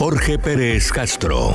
[0.00, 1.54] Jorge Pérez Castro.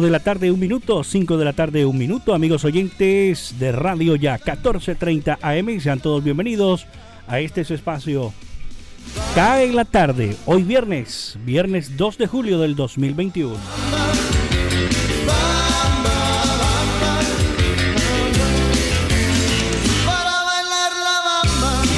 [0.00, 4.14] De la tarde, un minuto, 5 de la tarde, un minuto, amigos oyentes de Radio
[4.14, 6.86] Ya 1430 AM, sean todos bienvenidos
[7.26, 8.32] a este espacio.
[9.34, 13.56] Cae la tarde, hoy viernes, viernes 2 de julio del 2021.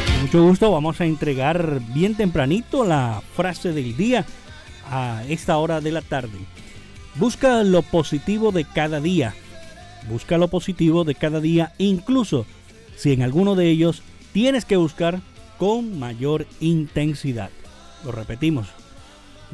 [0.07, 4.25] Con mucho gusto vamos a entregar bien tempranito la frase del día
[4.89, 6.37] a esta hora de la tarde.
[7.15, 9.33] Busca lo positivo de cada día
[10.09, 12.45] Busca lo positivo de cada día, incluso
[12.95, 15.21] si en alguno de ellos tienes que buscar
[15.57, 17.49] con mayor intensidad.
[18.05, 18.69] Lo repetimos.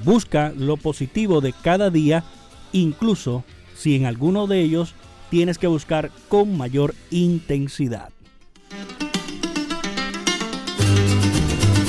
[0.03, 2.23] Busca lo positivo de cada día,
[2.71, 3.43] incluso
[3.75, 4.93] si en alguno de ellos
[5.29, 8.09] tienes que buscar con mayor intensidad.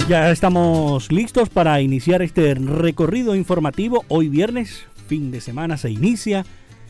[0.08, 4.04] Ya estamos listos para iniciar este recorrido informativo.
[4.08, 6.44] Hoy viernes, fin de semana se inicia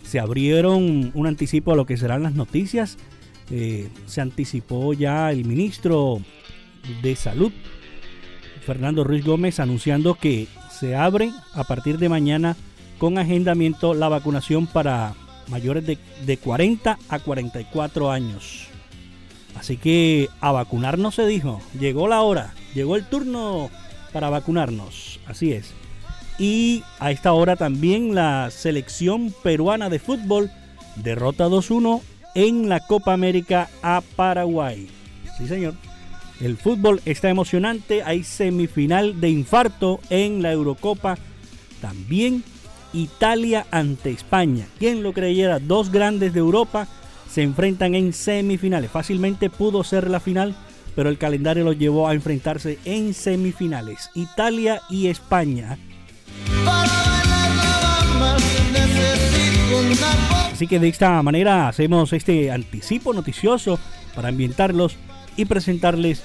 [0.05, 2.97] se abrieron un anticipo a lo que serán las noticias.
[3.51, 6.21] Eh, se anticipó ya el ministro
[7.03, 7.53] de Salud,
[8.65, 12.57] Fernando Ruiz Gómez, anunciando que se abre a partir de mañana
[12.99, 15.15] con agendamiento la vacunación para
[15.49, 18.69] mayores de, de 40 a 44 años.
[19.57, 23.71] Así que a vacunarnos se dijo, llegó la hora, llegó el turno
[24.13, 25.21] para vacunarnos.
[25.27, 25.75] Así es.
[26.39, 30.51] Y a esta hora también la selección peruana de fútbol
[30.97, 32.01] derrota 2-1
[32.35, 34.89] en la Copa América a Paraguay.
[35.39, 35.75] Sí, señor.
[36.41, 38.03] El fútbol está emocionante.
[38.03, 41.17] Hay semifinal de infarto en la Eurocopa.
[41.81, 42.43] También
[42.93, 44.67] Italia ante España.
[44.79, 46.89] Quien lo creyera, dos grandes de Europa
[47.31, 48.91] se enfrentan en semifinales.
[48.91, 50.55] Fácilmente pudo ser la final,
[50.97, 54.11] pero el calendario los llevó a enfrentarse en semifinales.
[54.15, 55.79] Italia y España
[60.53, 63.79] Así que de esta manera hacemos este anticipo noticioso
[64.15, 64.97] para ambientarlos
[65.37, 66.23] y presentarles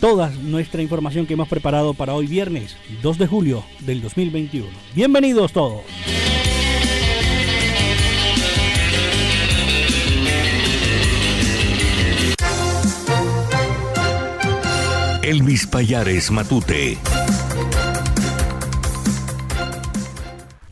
[0.00, 4.68] toda nuestra información que hemos preparado para hoy viernes 2 de julio del 2021.
[4.94, 5.82] Bienvenidos todos.
[15.22, 16.98] Elvis Payares Matute.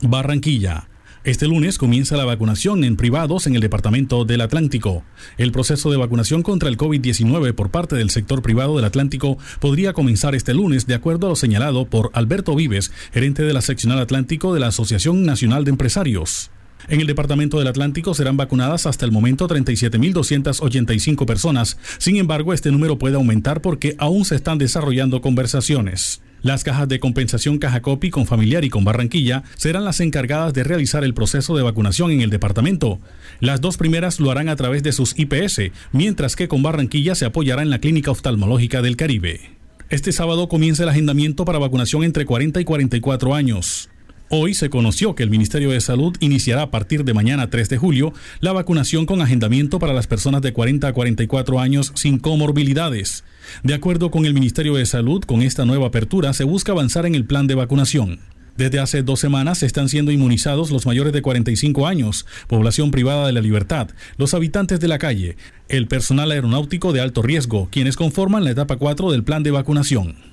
[0.02, 0.88] Barranquilla.
[1.24, 5.04] Este lunes comienza la vacunación en privados en el Departamento del Atlántico.
[5.38, 9.92] El proceso de vacunación contra el COVID-19 por parte del sector privado del Atlántico podría
[9.92, 14.00] comenzar este lunes, de acuerdo a lo señalado por Alberto Vives, gerente de la seccional
[14.00, 16.50] Atlántico de la Asociación Nacional de Empresarios.
[16.88, 21.78] En el Departamento del Atlántico serán vacunadas hasta el momento 37.285 personas.
[21.98, 26.20] Sin embargo, este número puede aumentar porque aún se están desarrollando conversaciones.
[26.42, 31.04] Las cajas de compensación Cajacopi con Familiar y con Barranquilla serán las encargadas de realizar
[31.04, 32.98] el proceso de vacunación en el departamento.
[33.38, 37.26] Las dos primeras lo harán a través de sus IPS, mientras que con Barranquilla se
[37.26, 39.52] apoyará en la Clínica Oftalmológica del Caribe.
[39.88, 43.88] Este sábado comienza el agendamiento para vacunación entre 40 y 44 años.
[44.34, 47.76] Hoy se conoció que el Ministerio de Salud iniciará a partir de mañana 3 de
[47.76, 53.24] julio la vacunación con agendamiento para las personas de 40 a 44 años sin comorbilidades.
[53.62, 57.14] De acuerdo con el Ministerio de Salud, con esta nueva apertura se busca avanzar en
[57.14, 58.20] el plan de vacunación.
[58.56, 63.34] Desde hace dos semanas están siendo inmunizados los mayores de 45 años, población privada de
[63.34, 65.36] la libertad, los habitantes de la calle,
[65.68, 70.31] el personal aeronáutico de alto riesgo, quienes conforman la etapa 4 del plan de vacunación.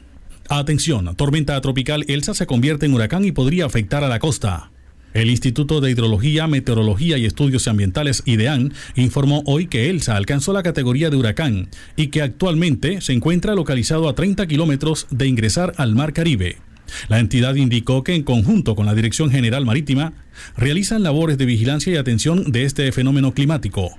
[0.51, 4.71] Atención, tormenta tropical Elsa se convierte en huracán y podría afectar a la costa.
[5.13, 10.63] El Instituto de Hidrología, Meteorología y Estudios Ambientales IDEAN informó hoy que Elsa alcanzó la
[10.63, 15.93] categoría de huracán y que actualmente se encuentra localizado a 30 kilómetros de ingresar al
[15.93, 16.57] Mar Caribe.
[17.09, 20.13] La entidad indicó que en conjunto con la Dirección General Marítima
[20.57, 23.91] realizan labores de vigilancia y atención de este fenómeno climático.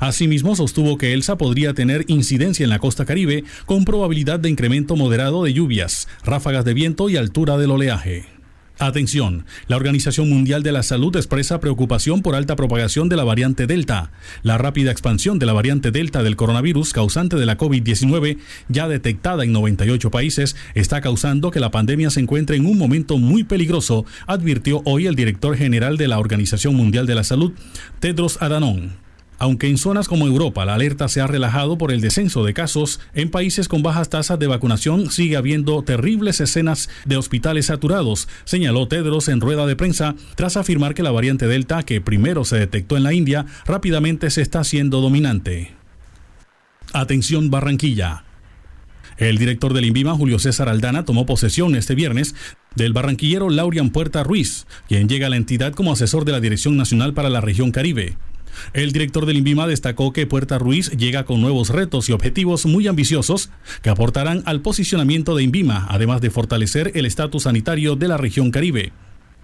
[0.00, 4.96] Asimismo, sostuvo que Elsa podría tener incidencia en la costa caribe con probabilidad de incremento
[4.96, 8.36] moderado de lluvias, ráfagas de viento y altura del oleaje.
[8.78, 13.66] Atención, la Organización Mundial de la Salud expresa preocupación por alta propagación de la variante
[13.66, 14.10] Delta.
[14.42, 18.36] La rápida expansión de la variante Delta del coronavirus causante de la COVID-19,
[18.68, 23.16] ya detectada en 98 países, está causando que la pandemia se encuentre en un momento
[23.16, 27.52] muy peligroso, advirtió hoy el director general de la Organización Mundial de la Salud,
[28.00, 28.90] Tedros Adhanom.
[29.38, 33.00] Aunque en zonas como Europa la alerta se ha relajado por el descenso de casos,
[33.14, 38.88] en países con bajas tasas de vacunación sigue habiendo terribles escenas de hospitales saturados, señaló
[38.88, 42.96] Tedros en rueda de prensa, tras afirmar que la variante Delta, que primero se detectó
[42.96, 45.74] en la India, rápidamente se está haciendo dominante.
[46.92, 48.24] Atención Barranquilla.
[49.18, 52.34] El director del INVIMA, Julio César Aldana, tomó posesión este viernes
[52.74, 56.76] del barranquillero Laurian Puerta Ruiz, quien llega a la entidad como asesor de la Dirección
[56.76, 58.16] Nacional para la Región Caribe.
[58.72, 62.86] El director del INVIMA destacó que Puerta Ruiz llega con nuevos retos y objetivos muy
[62.86, 63.50] ambiciosos
[63.82, 68.50] que aportarán al posicionamiento de INVIMA, además de fortalecer el estatus sanitario de la región
[68.50, 68.92] Caribe.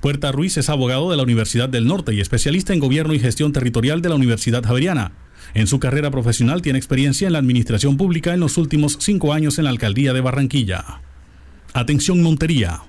[0.01, 3.53] Puerta Ruiz es abogado de la Universidad del Norte y especialista en gobierno y gestión
[3.53, 5.13] territorial de la Universidad Javeriana.
[5.55, 9.59] En su carrera profesional tiene experiencia en la administración pública en los últimos cinco años
[9.59, 11.01] en la alcaldía de Barranquilla.
[11.73, 12.81] Atención Montería.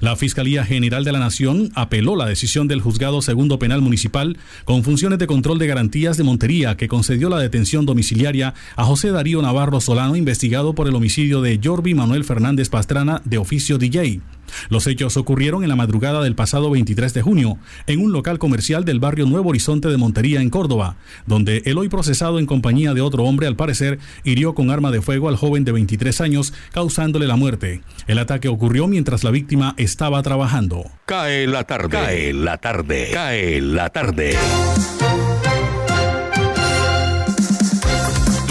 [0.00, 4.84] La Fiscalía General de la Nación apeló la decisión del Juzgado Segundo Penal Municipal con
[4.84, 9.40] funciones de control de garantías de Montería que concedió la detención domiciliaria a José Darío
[9.40, 14.20] Navarro Solano investigado por el homicidio de Jorbi Manuel Fernández Pastrana de oficio DJ.
[14.68, 18.84] Los hechos ocurrieron en la madrugada del pasado 23 de junio, en un local comercial
[18.84, 20.96] del barrio Nuevo Horizonte de Montería, en Córdoba,
[21.26, 25.02] donde el hoy procesado en compañía de otro hombre, al parecer, hirió con arma de
[25.02, 27.82] fuego al joven de 23 años, causándole la muerte.
[28.06, 30.84] El ataque ocurrió mientras la víctima estaba trabajando.
[31.04, 34.36] Cae la tarde, cae la tarde, cae la tarde.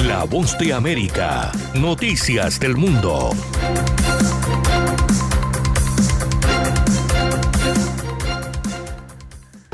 [0.07, 3.31] La voz de América, noticias del mundo.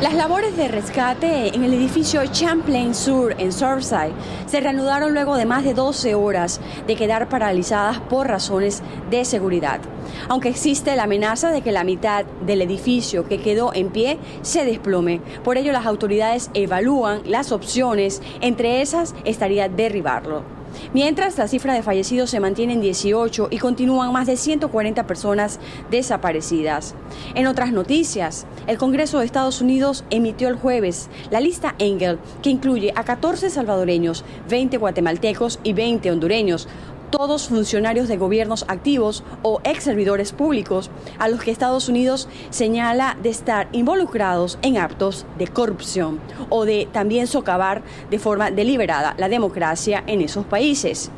[0.01, 4.13] Las labores de rescate en el edificio Champlain Sur en Surfside
[4.47, 8.81] se reanudaron luego de más de 12 horas de quedar paralizadas por razones
[9.11, 9.79] de seguridad.
[10.27, 14.65] Aunque existe la amenaza de que la mitad del edificio que quedó en pie se
[14.65, 15.21] desplome.
[15.43, 20.60] Por ello las autoridades evalúan las opciones, entre esas estaría derribarlo.
[20.93, 25.59] Mientras, la cifra de fallecidos se mantiene en 18 y continúan más de 140 personas
[25.89, 26.95] desaparecidas.
[27.35, 32.49] En otras noticias, el Congreso de Estados Unidos emitió el jueves la lista Engel, que
[32.49, 36.67] incluye a 14 salvadoreños, 20 guatemaltecos y 20 hondureños,
[37.11, 40.89] todos funcionarios de gobiernos activos o ex servidores públicos
[41.19, 46.87] a los que Estados Unidos señala de estar involucrados en actos de corrupción o de
[46.91, 51.11] también socavar de forma deliberada la democracia en esos países.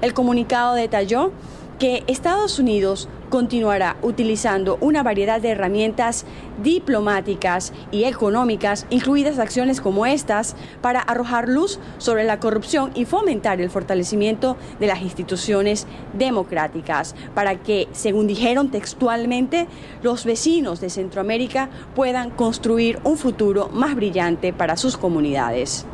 [0.00, 1.32] El comunicado detalló
[1.78, 6.26] que Estados Unidos continuará utilizando una variedad de herramientas
[6.62, 13.60] diplomáticas y económicas, incluidas acciones como estas, para arrojar luz sobre la corrupción y fomentar
[13.60, 19.66] el fortalecimiento de las instituciones democráticas, para que, según dijeron textualmente,
[20.02, 25.86] los vecinos de Centroamérica puedan construir un futuro más brillante para sus comunidades.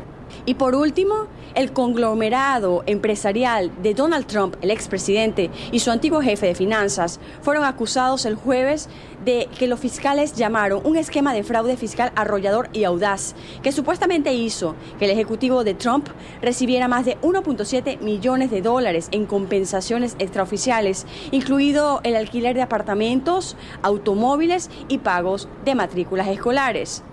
[0.45, 6.47] Y por último, el conglomerado empresarial de Donald Trump, el expresidente, y su antiguo jefe
[6.47, 8.89] de finanzas fueron acusados el jueves
[9.25, 14.33] de que los fiscales llamaron un esquema de fraude fiscal arrollador y audaz, que supuestamente
[14.33, 16.07] hizo que el ejecutivo de Trump
[16.41, 23.57] recibiera más de 1.7 millones de dólares en compensaciones extraoficiales, incluido el alquiler de apartamentos,
[23.81, 27.03] automóviles y pagos de matrículas escolares.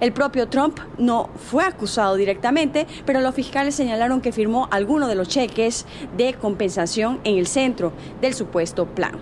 [0.00, 5.14] El propio Trump no fue acusado directamente, pero los fiscales señalaron que firmó algunos de
[5.14, 9.12] los cheques de compensación en el centro del supuesto plan.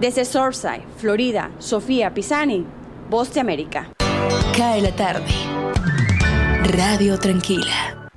[0.00, 2.64] Desde Surfside, Florida, Sofía Pisani,
[3.10, 3.90] Voz de América.
[4.56, 5.24] Cae la tarde.
[6.76, 8.07] Radio Tranquila.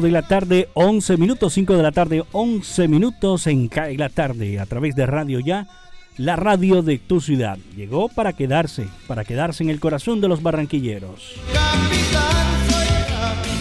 [0.00, 1.54] De la tarde, 11 minutos.
[1.54, 5.66] 5 de la tarde, 11 minutos en CAE la tarde a través de Radio Ya,
[6.16, 7.58] la radio de tu ciudad.
[7.74, 11.34] Llegó para quedarse, para quedarse en el corazón de los barranquilleros.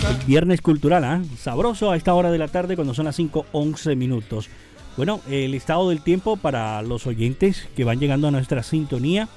[0.07, 1.23] El viernes cultural, ¿ah?
[1.39, 4.50] sabroso a esta hora de la tarde cuando son las 5, 11 minutos.
[4.97, 9.29] Bueno, el estado del tiempo para los oyentes que van llegando a nuestra sintonía.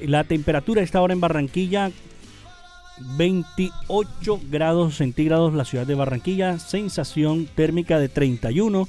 [0.00, 1.90] La temperatura está ahora en Barranquilla
[2.98, 8.88] 28 grados centígrados la ciudad de Barranquilla, sensación térmica de 31.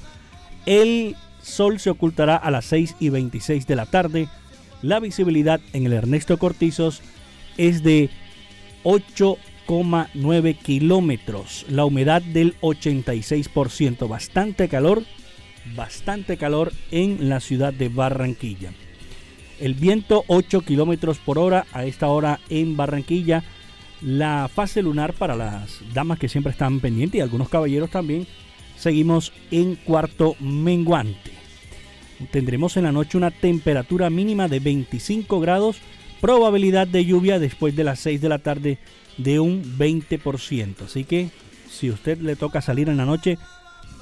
[0.66, 4.28] El sol se ocultará a las 6 y 26 de la tarde.
[4.82, 7.02] La visibilidad en el Ernesto Cortizos
[7.56, 8.10] es de
[8.84, 11.66] 8,9 kilómetros.
[11.68, 14.08] La humedad del 86%.
[14.08, 15.02] Bastante calor,
[15.74, 18.72] bastante calor en la ciudad de Barranquilla.
[19.60, 23.42] El viento 8 kilómetros por hora a esta hora en Barranquilla
[24.00, 28.26] la fase lunar para las damas que siempre están pendientes y algunos caballeros también.
[28.76, 31.32] Seguimos en cuarto menguante.
[32.30, 35.78] Tendremos en la noche una temperatura mínima de 25 grados,
[36.20, 38.78] probabilidad de lluvia después de las 6 de la tarde
[39.18, 40.82] de un 20%.
[40.84, 41.30] Así que
[41.70, 43.38] si usted le toca salir en la noche,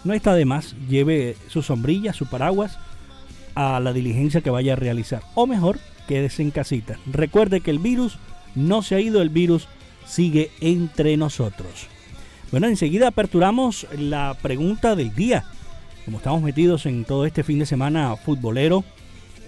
[0.05, 2.79] no está de más, lleve su sombrilla, su paraguas
[3.55, 5.23] a la diligencia que vaya a realizar.
[5.35, 6.99] O mejor, quédese en casita.
[7.11, 8.19] Recuerde que el virus
[8.55, 9.69] no se ha ido, el virus
[10.07, 11.89] sigue entre nosotros.
[12.51, 15.45] Bueno, enseguida aperturamos la pregunta del día.
[16.05, 18.85] Como estamos metidos en todo este fin de semana futbolero,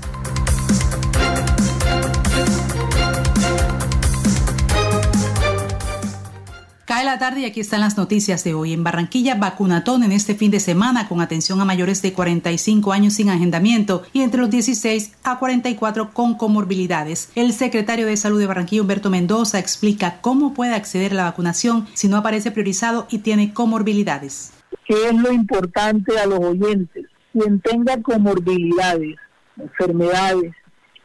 [6.85, 8.71] Cae la tarde y aquí están las noticias de hoy.
[8.71, 13.15] En Barranquilla, vacunatón en este fin de semana con atención a mayores de 45 años
[13.15, 17.31] sin agendamiento y entre los 16 a 44 con comorbilidades.
[17.35, 21.85] El secretario de Salud de Barranquilla, Humberto Mendoza, explica cómo puede acceder a la vacunación
[21.93, 24.54] si no aparece priorizado y tiene comorbilidades
[24.85, 27.05] que es lo importante a los oyentes.
[27.33, 29.17] Quien tenga comorbilidades,
[29.57, 30.53] enfermedades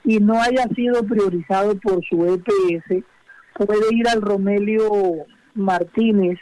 [0.05, 3.05] y no haya sido priorizado por su EPS,
[3.55, 4.91] puede ir al Romelio
[5.55, 6.39] Martínez,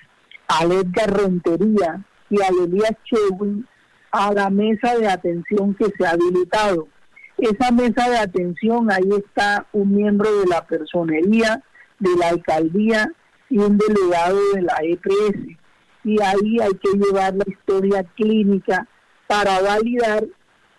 [0.48, 3.66] al Edgar Rentería y a Elías Chewin
[4.10, 6.88] a la mesa de atención que se ha habilitado.
[7.36, 11.62] Esa mesa de atención, ahí está un miembro de la personería,
[11.98, 13.12] de la alcaldía
[13.48, 15.58] y un delegado de la EPS
[16.04, 18.86] y ahí hay que llevar la historia clínica
[19.26, 20.24] para validar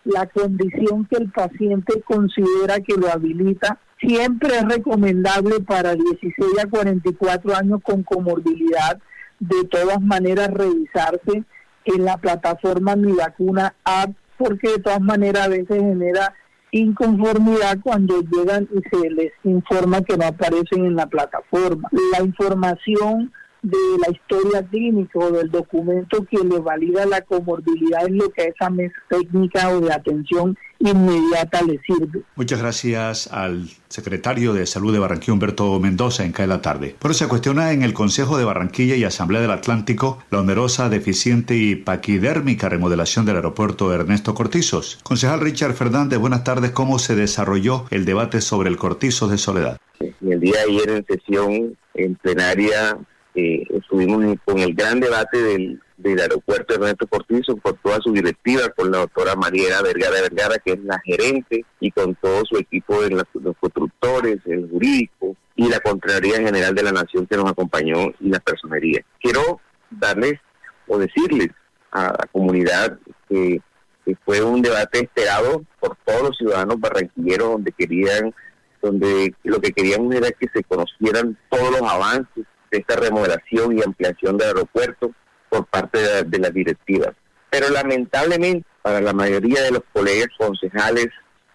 [0.05, 3.79] la condición que el paciente considera que lo habilita.
[3.99, 6.33] Siempre es recomendable para 16
[6.63, 8.99] a 44 años con comorbilidad,
[9.39, 11.43] de todas maneras revisarse
[11.85, 16.33] en la plataforma Mi Vacuna App, porque de todas maneras a veces genera
[16.71, 21.89] inconformidad cuando llegan y se les informa que no aparecen en la plataforma.
[22.13, 28.11] La información de la historia clínica o del documento que le valida la comorbilidad es
[28.11, 32.21] lo que a esa mesa técnica o de atención inmediata le sirve.
[32.35, 36.95] Muchas gracias al secretario de Salud de Barranquilla, Humberto Mendoza, en CAE la tarde.
[36.99, 41.55] Pero se cuestiona en el Consejo de Barranquilla y Asamblea del Atlántico la onerosa, deficiente
[41.55, 44.99] y paquidérmica remodelación del aeropuerto Ernesto Cortizos.
[45.03, 46.71] Concejal Richard Fernández, buenas tardes.
[46.71, 49.77] ¿Cómo se desarrolló el debate sobre el Cortizos de Soledad?
[49.99, 52.97] El día de ayer en sesión en plenaria
[53.39, 55.81] eh, estuvimos con el gran debate del,
[56.19, 60.83] aeropuerto Ernesto Cortizo, con toda su directiva, con la doctora María Vergara Vergara, que es
[60.83, 66.37] la gerente, y con todo su equipo de los, constructores, el jurídico y la Contraloría
[66.37, 69.01] General de la Nación que nos acompañó y la personería.
[69.21, 70.39] Quiero darles
[70.87, 71.49] o decirles
[71.91, 73.61] a la comunidad que,
[74.05, 78.33] que fue un debate esperado por todos los ciudadanos barranquilleros donde querían
[78.81, 84.37] donde lo que querían era que se conocieran todos los avances esta remodelación y ampliación
[84.37, 85.11] del aeropuerto
[85.49, 87.13] por parte de, las directivas.
[87.49, 91.07] Pero lamentablemente para la mayoría de los colegas concejales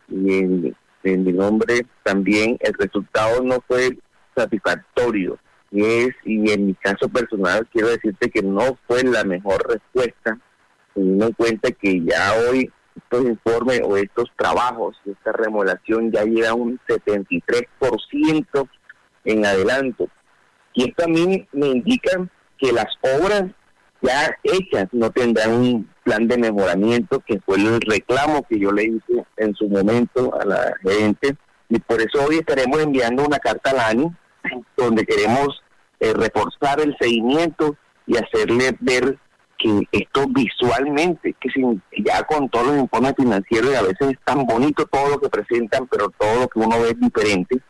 [0.08, 3.96] y en, mi nombre también el resultado no fue
[4.34, 5.38] satisfactorio.
[5.70, 10.38] Y, es, y en mi caso personal quiero decirte que no fue la mejor respuesta,
[10.94, 16.54] teniendo en cuenta que ya hoy estos informes o estos trabajos, esta remodelación ya lleva
[16.54, 18.68] un 73%
[19.24, 20.08] en adelanto.
[20.74, 22.28] Y esto a mí me indica
[22.58, 22.86] que las
[23.20, 23.44] obras
[24.02, 28.84] ya hechas no tendrán un plan de mejoramiento, que fue el reclamo que yo le
[28.84, 31.36] hice en su momento a la gente.
[31.70, 34.14] Y por eso hoy estaremos enviando una carta al ANI,
[34.76, 35.62] donde queremos
[36.00, 37.76] eh, reforzar el seguimiento
[38.06, 39.16] y hacerle ver
[39.56, 41.48] que esto visualmente, que
[42.04, 45.86] ya con todos los informes financieros, a veces es tan bonito todo lo que presentan,
[45.86, 47.62] pero todo lo que uno ve es diferente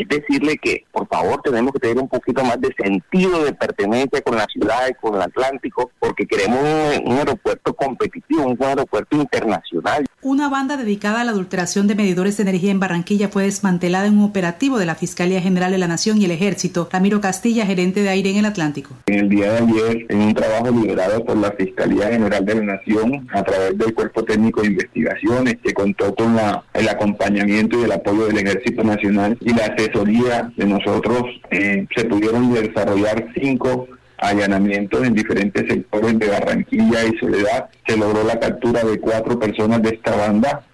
[0.00, 4.22] es decirle que, por favor, tenemos que tener un poquito más de sentido de pertenencia
[4.22, 6.58] con la ciudad y con el Atlántico, porque queremos
[7.04, 10.06] un, aeropuerto competitivo, un aeropuerto internacional.
[10.22, 14.18] Una banda dedicada a la adulteración de medidores de energía en Barranquilla fue desmantelada en
[14.18, 16.88] un operativo de la Fiscalía General de la Nación y el Ejército.
[16.90, 18.94] Ramiro Castilla, gerente de aire en el Atlántico.
[19.06, 22.62] En el día de ayer, en un trabajo liderado por la Fiscalía General de la
[22.62, 27.84] Nación, a través del Cuerpo Técnico de Investigaciones, que contó con la, el acompañamiento y
[27.84, 33.88] el apoyo del Ejército Nacional y la asesoría de nosotros eh, se pudieron desarrollar cinco
[34.18, 37.70] allanamientos en diferentes sectores de Barranquilla y Soledad.
[37.86, 40.64] Se logró la captura de cuatro personas de esta banda.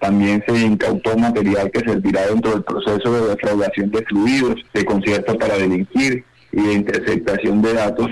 [0.00, 5.36] también se incautó material que servirá dentro del proceso de defraudación de fluidos, de concierto
[5.38, 8.08] para delinquir y de interceptación de datos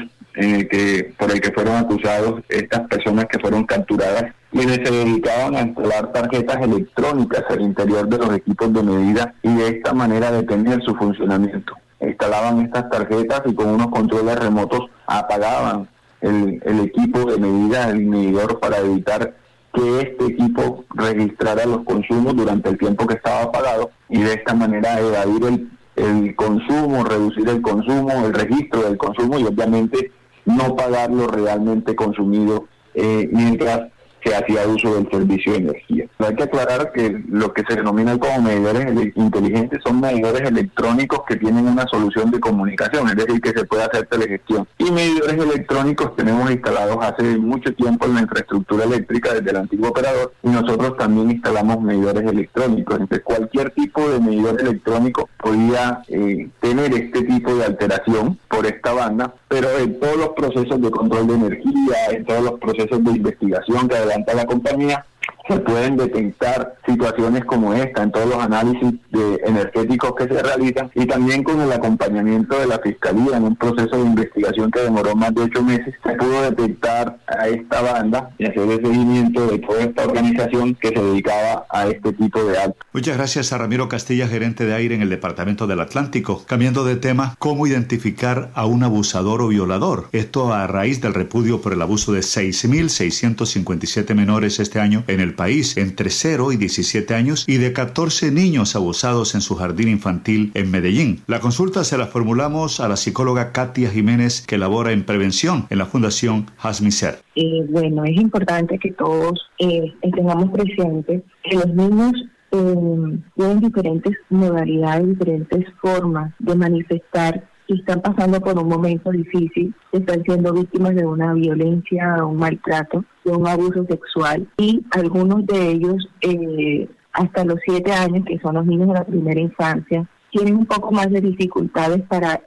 [1.19, 6.13] por el que fueron acusados estas personas que fueron capturadas, quienes se dedicaban a instalar
[6.13, 10.95] tarjetas electrónicas al interior de los equipos de medida y de esta manera detener su
[10.95, 11.75] funcionamiento.
[12.01, 15.89] Instalaban estas tarjetas y con unos controles remotos apagaban
[16.21, 19.35] el, el equipo de medida, el medidor, para evitar
[19.73, 24.55] que este equipo registrara los consumos durante el tiempo que estaba apagado y de esta
[24.55, 30.11] manera evadir el, el consumo, reducir el consumo, el registro del consumo y obviamente
[30.47, 33.89] no pagar lo realmente consumido eh, mientras
[34.25, 36.07] se hacía uso del servicio de energía.
[36.19, 41.37] Hay que aclarar que lo que se denomina como medidores inteligentes son medidores electrónicos que
[41.37, 44.67] tienen una solución de comunicación, es decir, que se puede hacer telegestión.
[44.79, 49.89] Y medidores electrónicos tenemos instalados hace mucho tiempo en la infraestructura eléctrica desde el antiguo
[49.89, 52.99] operador y nosotros también instalamos medidores electrónicos.
[53.01, 58.93] Entonces, cualquier tipo de medidor electrónico podía eh, tener este tipo de alteración por esta
[58.93, 63.11] banda, pero en todos los procesos de control de energía, en todos los procesos de
[63.11, 65.07] investigación que adelanta la compañía,
[65.49, 70.91] se pueden detectar situaciones como esta en todos los análisis de energéticos que se realizan
[70.95, 75.17] y también con el acompañamiento de la Fiscalía en un proceso de investigación que demoró
[75.17, 79.59] más de ocho meses, se pudo detectar a esta banda y hacer el seguimiento de
[79.59, 82.87] toda esta organización que se dedicaba a este tipo de actos.
[82.93, 86.45] Muchas gracias a Ramiro Castilla, gerente de aire en el Departamento del Atlántico.
[86.47, 90.09] Cambiando de tema, ¿cómo identificar a un abusador o violador?
[90.13, 95.35] Esto a raíz del repudio por el abuso de 6.657 menores este año en el
[95.39, 100.51] país entre 0 y 17 años y de 14 niños abusados en su jardín infantil
[100.55, 101.23] en Medellín.
[101.29, 105.79] La consulta se la formulamos a la psicóloga Katia Jiménez que labora en prevención en
[105.79, 107.21] la Fundación Hasmiser.
[107.37, 112.13] Eh, bueno, es importante que todos eh, tengamos presente que los niños
[112.51, 119.75] eh, tienen diferentes modalidades, diferentes formas de manifestar y están pasando por un momento difícil,
[119.93, 125.73] están siendo víctimas de una violencia, un maltrato, de un abuso sexual y algunos de
[125.73, 130.57] ellos eh, hasta los siete años, que son los niños de la primera infancia, tienen
[130.57, 132.41] un poco más de dificultades para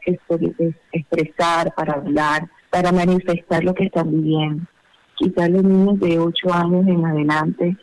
[0.92, 4.64] expresar, para hablar, para manifestar lo que están viviendo.
[5.16, 7.78] Quizás los niños de ocho años en adelante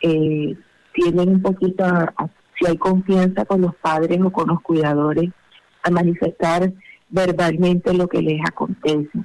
[0.00, 0.56] eh,
[0.92, 1.84] tienen un poquito,
[2.56, 5.30] si hay confianza con los padres o con los cuidadores,
[5.82, 6.72] a manifestar
[7.14, 9.18] verbalmente lo que les acontece.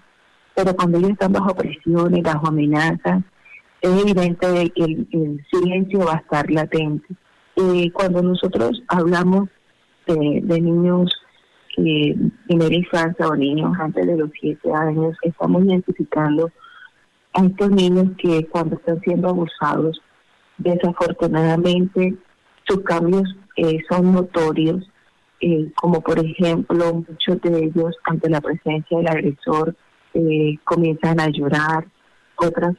[0.55, 3.23] Pero cuando ellos están bajo presiones, bajo amenazas,
[3.81, 7.07] es evidente que el, silencio va a estar latente.
[7.55, 9.49] Eh, cuando nosotros hablamos
[10.05, 11.11] de, niños
[11.75, 12.15] que
[12.47, 16.51] primera infancia o niños antes de los siete años, estamos identificando
[17.33, 20.01] a estos niños que cuando están siendo abusados
[20.59, 22.17] Desafortunadamente,
[22.67, 23.23] sus cambios
[23.55, 24.85] eh, son notorios,
[25.41, 29.75] eh, como por ejemplo muchos de ellos ante la presencia del agresor
[30.13, 31.85] eh, comienzan a llorar,
[32.35, 32.75] otras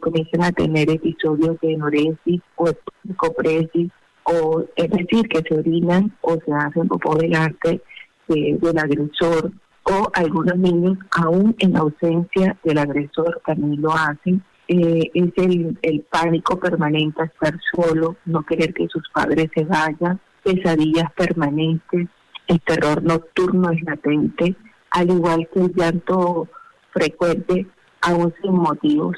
[0.00, 2.70] comienzan a tener episodios de enoresis o
[3.16, 3.90] copresis,
[4.24, 7.82] o es decir, que se orinan o se hacen popó delante
[8.26, 9.52] del agresor,
[9.84, 14.42] o algunos niños aún en ausencia del agresor también lo hacen.
[14.66, 20.18] Eh, es el, el pánico permanente estar solo, no querer que sus padres se vayan,
[20.44, 22.08] pesadillas permanentes,
[22.46, 24.54] el terror nocturno es latente,
[24.90, 26.48] al igual que el llanto
[26.92, 27.66] frecuente,
[28.02, 29.16] aún sin motivos,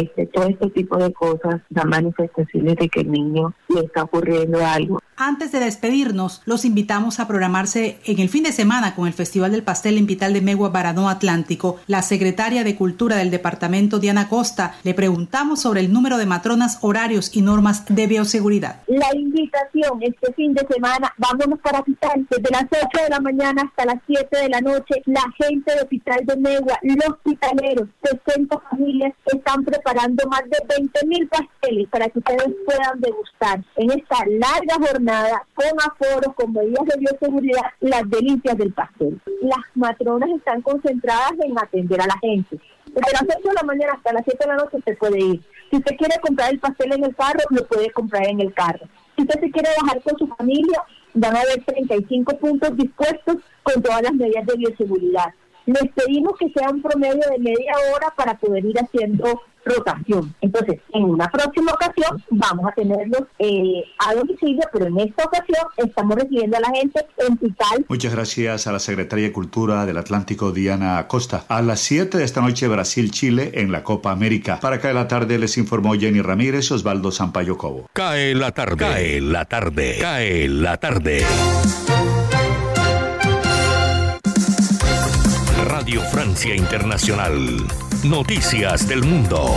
[0.00, 4.64] este, todo este tipo de cosas dan manifestaciones de que el niño le está ocurriendo
[4.64, 5.00] algo.
[5.22, 9.52] Antes de despedirnos, los invitamos a programarse en el fin de semana con el Festival
[9.52, 11.76] del Pastel en Vital de Megua Baranó Atlántico.
[11.86, 16.78] La secretaria de Cultura del departamento, Diana Costa, le preguntamos sobre el número de matronas,
[16.80, 18.80] horarios y normas de bioseguridad.
[18.86, 23.62] La invitación este fin de semana, vámonos para Vital, desde las 8 de la mañana
[23.62, 27.88] hasta las 7 de la noche, la gente de Vital de Megua, los hospitaleros,
[28.24, 33.64] 60 familias están preparados preparando más de 20 mil pasteles para que ustedes puedan degustar
[33.76, 39.20] en esta larga jornada con aforos, con medidas de bioseguridad, las delicias del pastel.
[39.42, 42.58] Las matronas están concentradas en atender a la gente.
[42.86, 45.42] Desde las 8 de la mañana hasta las 7 de la noche usted puede ir.
[45.70, 48.86] Si usted quiere comprar el pastel en el carro, lo puede comprar en el carro.
[49.16, 50.82] Si usted se quiere bajar con su familia,
[51.14, 55.34] van a haber 35 puntos dispuestos con todas las medidas de bioseguridad.
[55.66, 60.34] Les pedimos que sea un promedio de media hora para poder ir haciendo rotación.
[60.40, 65.64] Entonces, en una próxima ocasión vamos a tenerlos eh, a domicilio, pero en esta ocasión
[65.76, 67.84] estamos recibiendo a la gente en Pital.
[67.88, 71.44] Muchas gracias a la Secretaria de Cultura del Atlántico, Diana Acosta.
[71.48, 74.58] A las 7 de esta noche, Brasil-Chile en la Copa América.
[74.60, 77.86] Para caer la tarde les informó Jenny Ramírez Osvaldo Sampaio Cobo.
[77.92, 78.76] Cae la tarde.
[78.76, 79.98] Cae la tarde.
[80.00, 81.24] Cae la tarde.
[85.80, 87.66] Radio Francia Internacional.
[88.04, 89.56] Noticias del Mundo.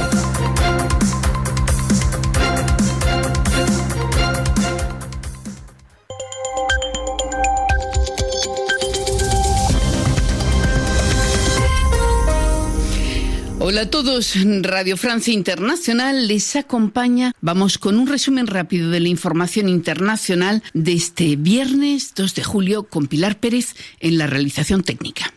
[13.60, 17.34] Hola a todos, Radio Francia Internacional les acompaña.
[17.42, 22.84] Vamos con un resumen rápido de la información internacional de este viernes 2 de julio
[22.84, 25.34] con Pilar Pérez en la realización técnica.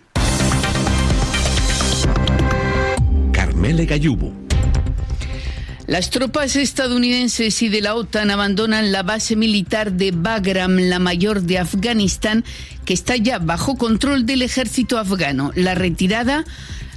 [5.86, 11.42] Las tropas estadounidenses y de la OTAN abandonan la base militar de Bagram, la mayor
[11.42, 12.44] de Afganistán,
[12.84, 15.52] que está ya bajo control del ejército afgano.
[15.54, 16.44] La retirada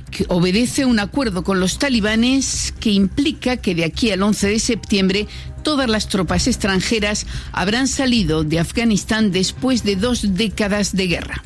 [0.10, 4.60] que obedece un acuerdo con los talibanes que implica que de aquí al 11 de
[4.60, 5.28] septiembre
[5.64, 11.44] todas las tropas extranjeras habrán salido de Afganistán después de dos décadas de guerra.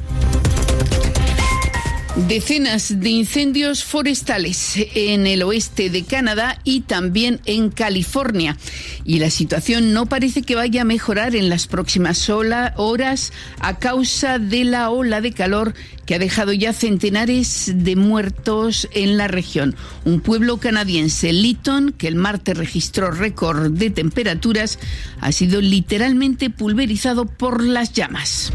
[2.15, 8.55] Decenas de incendios forestales en el oeste de Canadá y también en California.
[9.03, 14.37] Y la situación no parece que vaya a mejorar en las próximas horas a causa
[14.37, 15.73] de la ola de calor
[16.05, 19.75] que ha dejado ya centenares de muertos en la región.
[20.05, 24.77] Un pueblo canadiense, Lytton, que el martes registró récord de temperaturas,
[25.19, 28.53] ha sido literalmente pulverizado por las llamas.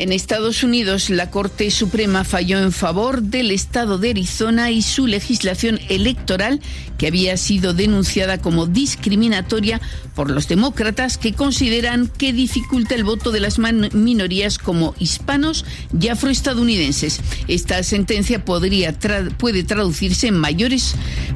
[0.00, 5.06] En Estados Unidos, la Corte Suprema falló en favor del Estado de Arizona y su
[5.06, 6.62] legislación electoral,
[6.96, 9.78] que había sido denunciada como discriminatoria
[10.14, 15.66] por los demócratas que consideran que dificulta el voto de las minorías como hispanos
[16.00, 17.20] y afroestadounidenses.
[17.46, 18.98] Esta sentencia podría
[19.36, 20.94] puede traducirse en mayores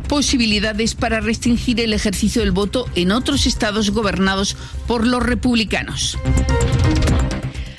[0.08, 6.16] posibilidades para restringir el ejercicio del voto en otros estados gobernados por los republicanos.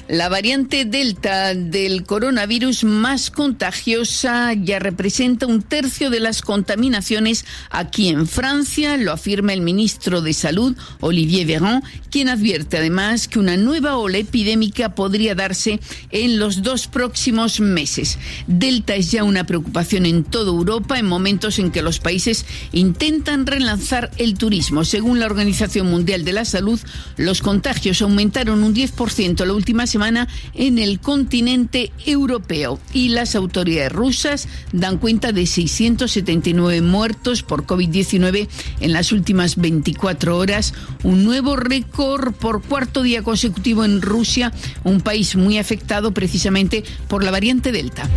[0.08, 8.10] La variante Delta del coronavirus más contagiosa ya representa un tercio de las contaminaciones aquí
[8.10, 13.58] en Francia, lo afirma el ministro de Salud, Olivier Véran, quien advierte además que una
[13.58, 15.80] nueva ola epidémica podría darse
[16.12, 18.20] en los dos próximos meses.
[18.46, 23.48] Delta es ya una preocupación en toda Europa en momentos en que los países intentan
[23.48, 24.86] relanzar el turismo.
[24.86, 26.80] Según la Organización Mundial de la Salud,
[27.18, 32.80] los contagios aumentaron un 10% la última semana semana en el continente europeo.
[32.92, 38.50] Y las autoridades rusas dan cuenta de 679 muertos por COVID-19
[38.82, 44.52] en las últimas 24 horas, un nuevo récord por cuarto día consecutivo en Rusia,
[44.84, 48.10] un país muy afectado precisamente por la variante Delta.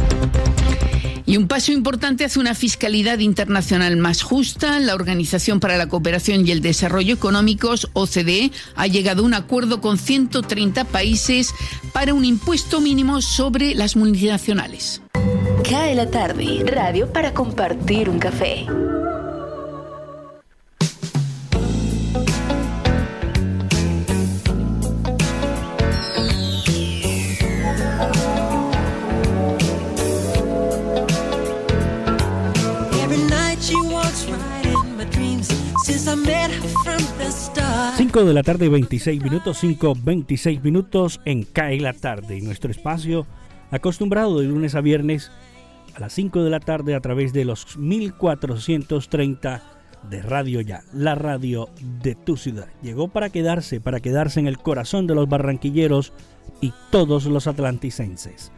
[1.28, 4.80] Y un paso importante hacia una fiscalidad internacional más justa.
[4.80, 9.82] La Organización para la Cooperación y el Desarrollo Económicos, OCDE, ha llegado a un acuerdo
[9.82, 11.54] con 130 países
[11.92, 15.02] para un impuesto mínimo sobre las multinacionales.
[15.68, 18.64] Cae la tarde, radio para compartir un café.
[38.18, 42.37] 5 de la tarde, 26 minutos, 5, 26 minutos en CAE la tarde.
[42.37, 43.28] Y nuestro espacio
[43.70, 45.31] acostumbrado de lunes a viernes
[45.94, 49.62] a las 5 de la tarde a través de los 1430
[50.11, 51.68] de Radio Ya, la radio
[52.02, 52.66] de tu ciudad.
[52.83, 56.12] Llegó para quedarse, para quedarse en el corazón de los barranquilleros
[56.61, 58.50] y todos los atlanticenses.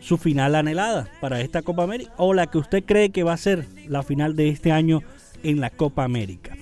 [0.00, 3.36] su final anhelada para esta Copa América o la que usted cree que va a
[3.36, 5.02] ser la final de este año
[5.42, 6.56] en la Copa América?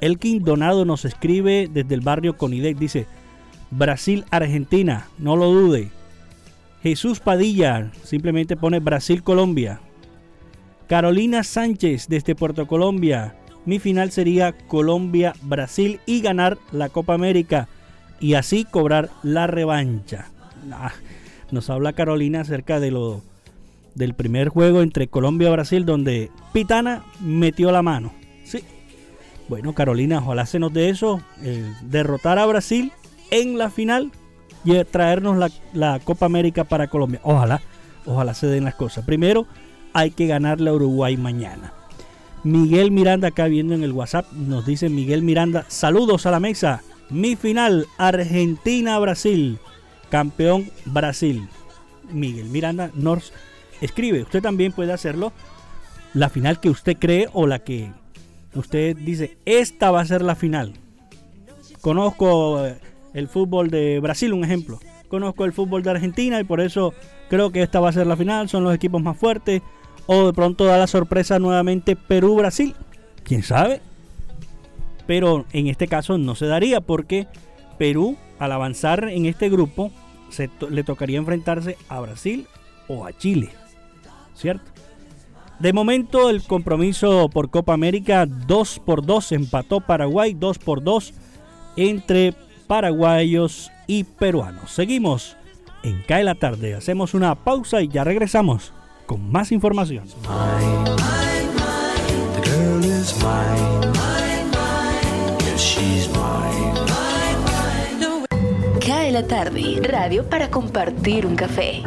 [0.00, 3.08] Elkin Donado nos escribe desde el barrio Conidec, dice,
[3.72, 5.90] Brasil-Argentina, no lo dude.
[6.84, 9.80] Jesús Padilla simplemente pone Brasil-Colombia.
[10.86, 13.34] Carolina Sánchez desde Puerto Colombia,
[13.66, 17.66] mi final sería Colombia-Brasil y ganar la Copa América
[18.20, 20.26] y así cobrar la revancha.
[20.72, 20.92] Ah,
[21.50, 23.22] nos habla Carolina acerca de lo
[23.94, 28.12] del primer juego entre Colombia y Brasil donde Pitana metió la mano.
[28.44, 28.62] Sí.
[29.48, 32.92] Bueno, Carolina, ojalá se nos dé eso, eh, derrotar a Brasil
[33.30, 34.12] en la final
[34.64, 37.20] y traernos la, la, Copa América para Colombia.
[37.24, 37.60] Ojalá,
[38.06, 39.04] ojalá se den las cosas.
[39.04, 39.46] Primero
[39.92, 41.72] hay que ganarle a Uruguay mañana.
[42.44, 46.82] Miguel Miranda acá viendo en el WhatsApp nos dice Miguel Miranda, saludos a la mesa.
[47.10, 49.58] Mi final, Argentina-Brasil.
[50.10, 51.48] Campeón Brasil.
[52.12, 53.26] Miguel Miranda North
[53.80, 55.32] escribe, usted también puede hacerlo.
[56.14, 57.92] La final que usted cree o la que
[58.54, 60.74] usted dice, esta va a ser la final.
[61.80, 62.78] Conozco eh,
[63.14, 64.80] el fútbol de Brasil, un ejemplo.
[65.08, 66.94] Conozco el fútbol de Argentina y por eso
[67.28, 68.48] creo que esta va a ser la final.
[68.48, 69.62] Son los equipos más fuertes.
[70.06, 72.74] O de pronto da la sorpresa nuevamente Perú-Brasil.
[73.22, 73.80] ¿Quién sabe?
[75.10, 77.26] Pero en este caso no se daría porque
[77.78, 79.90] Perú, al avanzar en este grupo,
[80.70, 82.46] le tocaría enfrentarse a Brasil
[82.86, 83.50] o a Chile,
[84.36, 84.70] ¿cierto?
[85.58, 91.12] De momento el compromiso por Copa América 2 por 2 empató Paraguay 2 por 2
[91.74, 92.32] entre
[92.68, 94.70] paraguayos y peruanos.
[94.70, 95.36] Seguimos
[95.82, 98.72] en Cae la tarde, hacemos una pausa y ya regresamos
[99.06, 100.04] con más información.
[109.10, 111.82] La tarde, radio para compartir un café.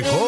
[0.00, 0.27] Llegó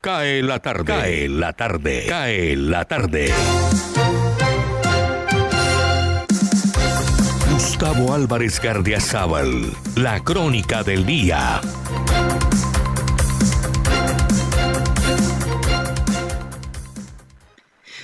[0.00, 3.32] Cae la tarde, cae la tarde, cae la tarde.
[7.52, 11.60] Gustavo Álvarez Gardiazabal, la crónica del día.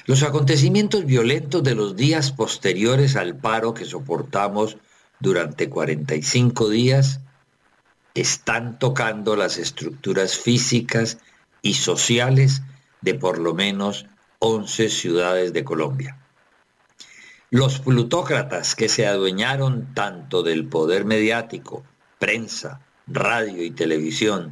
[0.06, 4.76] Los acontecimientos violentos de los días posteriores al paro que soportamos
[5.20, 7.20] durante 45 días
[8.14, 11.18] están tocando las estructuras físicas
[11.62, 12.62] y sociales
[13.00, 14.06] de por lo menos
[14.40, 16.18] 11 ciudades de Colombia.
[17.50, 21.84] Los plutócratas que se adueñaron tanto del poder mediático,
[22.18, 24.50] prensa, radio y televisión,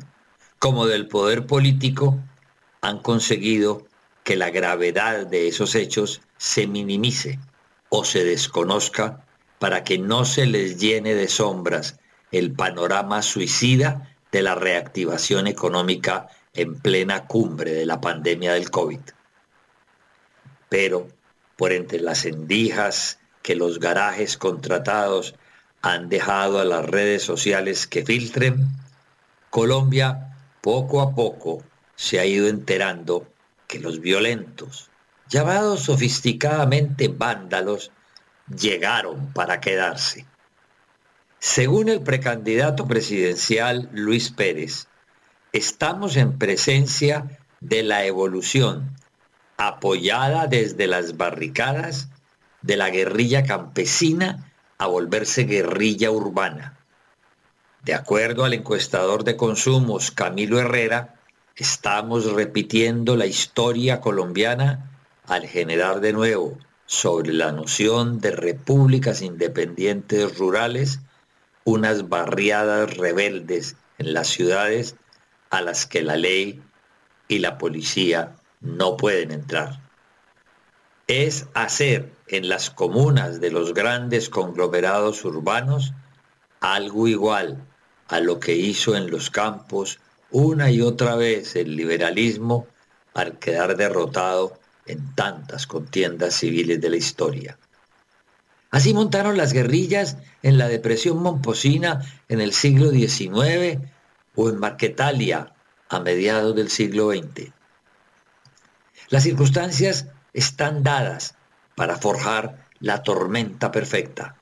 [0.59, 2.19] como del poder político,
[2.83, 3.87] han conseguido
[4.23, 7.39] que la gravedad de esos hechos se minimice
[7.89, 9.25] o se desconozca
[9.59, 11.99] para que no se les llene de sombras
[12.31, 19.01] el panorama suicida de la reactivación económica en plena cumbre de la pandemia del COVID.
[20.69, 21.09] Pero
[21.57, 25.35] por entre las endijas que los garajes contratados
[25.83, 28.69] han dejado a las redes sociales que filtren,
[29.51, 31.65] Colombia poco a poco
[31.97, 33.27] se ha ido enterando
[33.67, 34.91] que los violentos,
[35.29, 37.93] llamados sofisticadamente vándalos,
[38.49, 40.27] llegaron para quedarse.
[41.39, 44.89] Según el precandidato presidencial Luis Pérez,
[45.53, 48.97] estamos en presencia de la evolución
[49.57, 52.09] apoyada desde las barricadas
[52.63, 56.79] de la guerrilla campesina a volverse guerrilla urbana.
[57.85, 61.15] De acuerdo al encuestador de consumos Camilo Herrera,
[61.57, 64.91] estamos repitiendo la historia colombiana
[65.27, 71.01] al generar de nuevo sobre la noción de repúblicas independientes rurales
[71.65, 74.97] unas barriadas rebeldes en las ciudades
[75.51, 76.63] a las que la ley
[77.29, 79.81] y la policía no pueden entrar.
[81.07, 85.93] Es hacer en las comunas de los grandes conglomerados urbanos
[86.61, 87.67] algo igual
[88.09, 89.99] a lo que hizo en los campos
[90.31, 92.67] una y otra vez el liberalismo
[93.15, 97.59] al quedar derrotado en tantas contiendas civiles de la historia.
[98.71, 103.81] Así montaron las guerrillas en la depresión momposina en el siglo XIX
[104.41, 105.53] o en Marquetalia
[105.91, 107.53] a mediados del siglo XX.
[109.11, 111.35] Las circunstancias están dadas
[111.75, 114.37] para forjar la tormenta perfecta.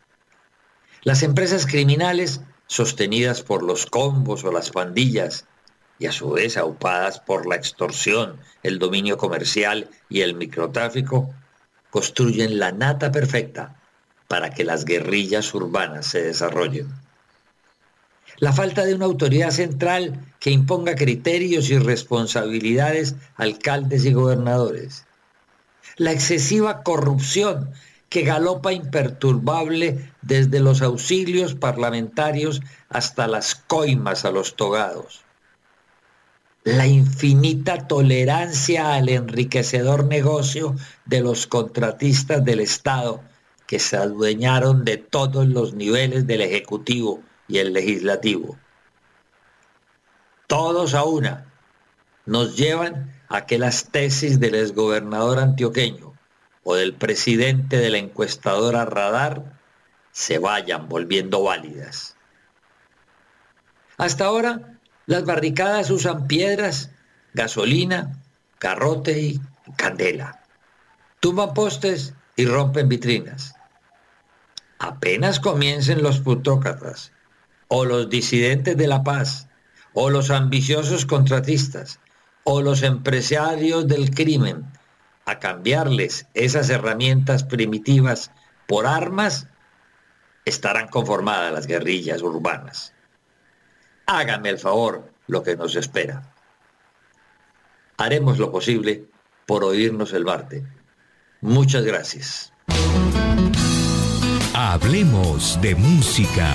[1.02, 5.46] Las empresas criminales, sostenidas por los combos o las pandillas,
[5.98, 11.34] y a su vez aupadas por la extorsión, el dominio comercial y el microtráfico,
[11.90, 13.80] construyen la nata perfecta
[14.28, 17.07] para que las guerrillas urbanas se desarrollen.
[18.40, 25.04] La falta de una autoridad central que imponga criterios y responsabilidades a alcaldes y gobernadores,
[25.96, 27.70] la excesiva corrupción
[28.08, 35.24] que galopa imperturbable desde los auxilios parlamentarios hasta las coimas a los togados,
[36.64, 40.76] la infinita tolerancia al enriquecedor negocio
[41.06, 43.20] de los contratistas del Estado
[43.66, 48.58] que se adueñaron de todos los niveles del Ejecutivo y el legislativo.
[50.46, 51.46] Todos a una
[52.26, 56.14] nos llevan a que las tesis del exgobernador antioqueño
[56.62, 59.58] o del presidente de la encuestadora Radar
[60.12, 62.16] se vayan volviendo válidas.
[63.96, 66.90] Hasta ahora, las barricadas usan piedras,
[67.34, 68.22] gasolina,
[68.60, 69.40] garrote y
[69.76, 70.42] candela.
[71.20, 73.54] Tumban postes y rompen vitrinas.
[74.78, 77.12] Apenas comiencen los putócratas
[77.68, 79.48] o los disidentes de la paz,
[79.92, 82.00] o los ambiciosos contratistas,
[82.44, 84.64] o los empresarios del crimen,
[85.26, 88.30] a cambiarles esas herramientas primitivas
[88.66, 89.46] por armas,
[90.46, 92.94] estarán conformadas las guerrillas urbanas.
[94.06, 96.32] Hágame el favor lo que nos espera.
[97.98, 99.04] Haremos lo posible
[99.46, 100.64] por oírnos el Marte.
[101.40, 102.52] Muchas gracias.
[104.54, 106.54] Hablemos de música.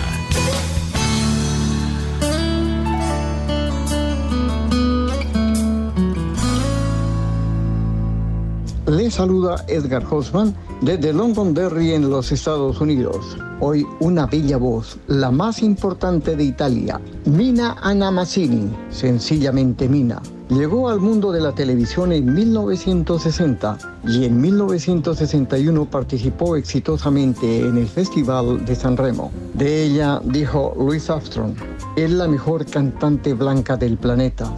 [8.94, 13.36] Le saluda Edgar Hoffman desde Londonderry en los Estados Unidos.
[13.60, 20.22] Hoy una bella voz, la más importante de Italia, Mina Anamassini, sencillamente Mina.
[20.50, 23.80] Llegó al mundo de la televisión en 1960
[24.10, 29.32] y en 1961 participó exitosamente en el Festival de San Remo.
[29.56, 31.56] De ella dijo Louis Armstrong,
[31.96, 34.54] es la mejor cantante blanca del planeta.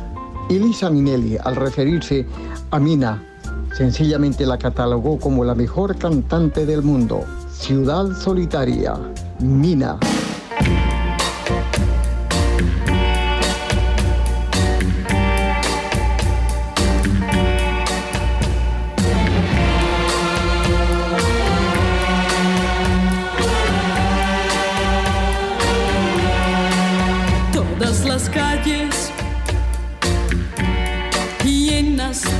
[0.49, 2.25] Y Lisa Minelli, al referirse
[2.71, 3.23] a Mina,
[3.75, 7.25] Sencillamente la catalogó como la mejor cantante del mundo.
[7.51, 8.93] Ciudad Solitaria,
[9.39, 9.99] Mina.
[27.51, 29.04] Todas las calles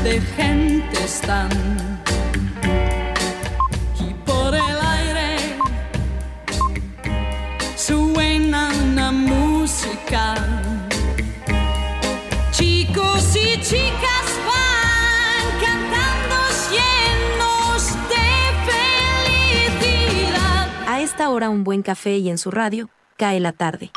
[0.06, 1.50] de gente están.
[4.00, 5.58] Y por el aire
[7.76, 10.36] suena una música.
[12.52, 16.38] Chicos y chicas van cantando
[16.70, 17.82] llenos
[18.12, 18.28] de
[19.82, 20.70] felicidad.
[20.88, 23.90] A esta hora un buen café y en su radio cae la tarde.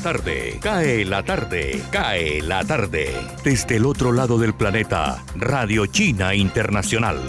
[0.00, 3.14] Tarde, cae la tarde, cae la tarde.
[3.44, 7.20] Desde el otro lado del planeta, Radio China Internacional.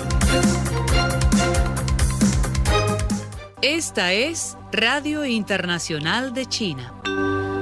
[3.62, 6.94] Esta es Radio Internacional de China.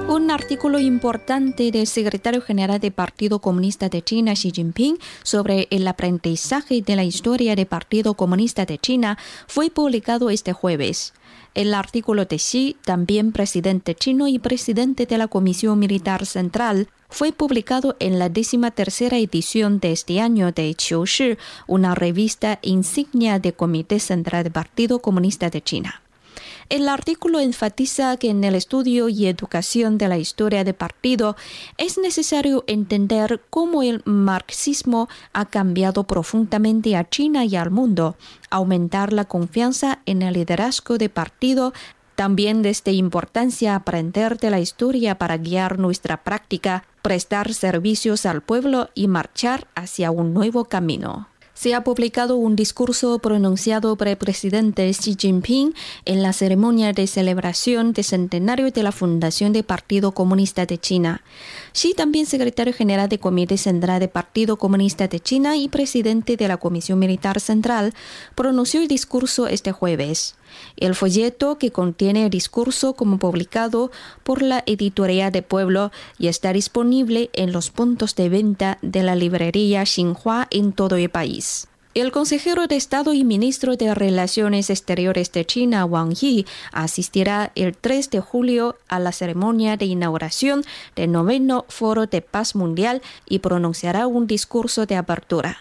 [0.07, 5.87] Un artículo importante del secretario general del Partido Comunista de China, Xi Jinping, sobre el
[5.87, 11.13] aprendizaje de la historia del Partido Comunista de China fue publicado este jueves.
[11.53, 17.31] El artículo de Xi, también presidente chino y presidente de la Comisión Militar Central, fue
[17.31, 18.29] publicado en la
[18.71, 21.37] tercera edición de este año de Qiushi,
[21.67, 26.01] una revista insignia del Comité Central del Partido Comunista de China.
[26.69, 31.37] El artículo enfatiza que en el estudio y educación de la historia del partido
[31.77, 38.17] es necesario entender cómo el marxismo ha cambiado profundamente a China y al mundo,
[38.49, 41.71] aumentar la confianza en el liderazgo del partido
[42.15, 48.89] también desde importancia aprender de la historia para guiar nuestra práctica, prestar servicios al pueblo
[48.95, 51.27] y marchar hacia un nuevo camino
[51.57, 55.73] se ha publicado un discurso pronunciado por el presidente Xi Jinping
[56.05, 61.23] en la ceremonia de celebración del centenario de la fundación del Partido Comunista de China.
[61.73, 66.47] Xi, también secretario general del Comité Central del Partido Comunista de China y presidente de
[66.47, 67.93] la Comisión Militar Central,
[68.35, 70.35] pronunció el discurso este jueves.
[70.77, 73.91] El folleto que contiene el discurso como publicado
[74.23, 79.15] por la Editorial de Pueblo y está disponible en los puntos de venta de la
[79.15, 81.46] librería Xinhua en todo el país.
[81.93, 87.75] El consejero de Estado y ministro de Relaciones Exteriores de China, Wang Yi, asistirá el
[87.75, 90.63] 3 de julio a la ceremonia de inauguración
[90.95, 95.57] del noveno Foro de Paz Mundial y pronunciará un discurso de apertura.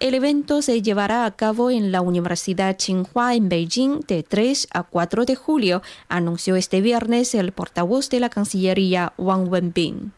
[0.00, 4.84] El evento se llevará a cabo en la Universidad Tsinghua en Beijing de 3 a
[4.84, 10.12] 4 de julio, anunció este viernes el portavoz de la Cancillería Wang Wenbin.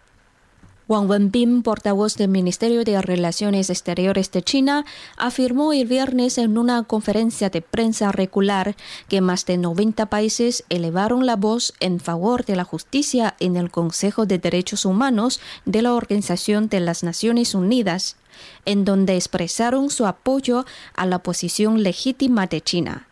[0.91, 4.85] Wang Wenbin, portavoz del Ministerio de Relaciones Exteriores de China,
[5.17, 8.75] afirmó el viernes en una conferencia de prensa regular
[9.09, 13.71] que más de 90 países elevaron la voz en favor de la justicia en el
[13.71, 18.17] Consejo de Derechos Humanos de la Organización de las Naciones Unidas,
[18.65, 20.67] en donde expresaron su apoyo
[20.97, 23.07] a la posición legítima de China.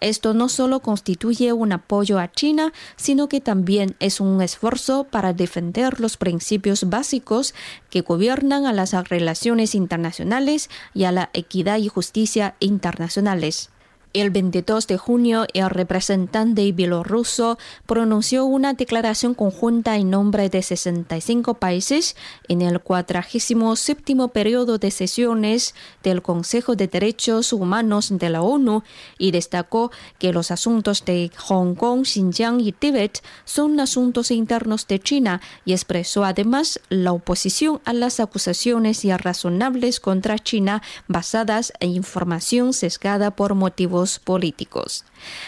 [0.00, 5.32] Esto no solo constituye un apoyo a China, sino que también es un esfuerzo para
[5.32, 7.54] defender los principios básicos
[7.90, 13.70] que gobiernan a las relaciones internacionales y a la equidad y justicia internacionales.
[14.14, 21.54] El 22 de junio, el representante bielorruso pronunció una declaración conjunta en nombre de 65
[21.54, 22.14] países
[22.46, 28.84] en el 47 periodo de sesiones del Consejo de Derechos Humanos de la ONU
[29.18, 29.90] y destacó
[30.20, 35.72] que los asuntos de Hong Kong, Xinjiang y Tíbet son asuntos internos de China y
[35.72, 43.56] expresó además la oposición a las acusaciones irrazonables contra China basadas en información sesgada por
[43.56, 45.04] motivos políticos.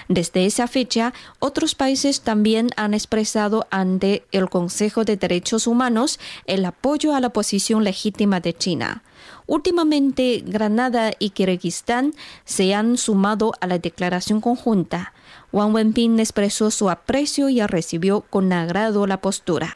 [0.09, 6.65] Desde esa fecha, otros países también han expresado ante el Consejo de Derechos Humanos el
[6.65, 9.03] apoyo a la posición legítima de China.
[9.47, 15.13] Últimamente, Granada y Kirguistán se han sumado a la declaración conjunta.
[15.53, 19.73] Wang Wenbin expresó su aprecio y recibió con agrado la postura.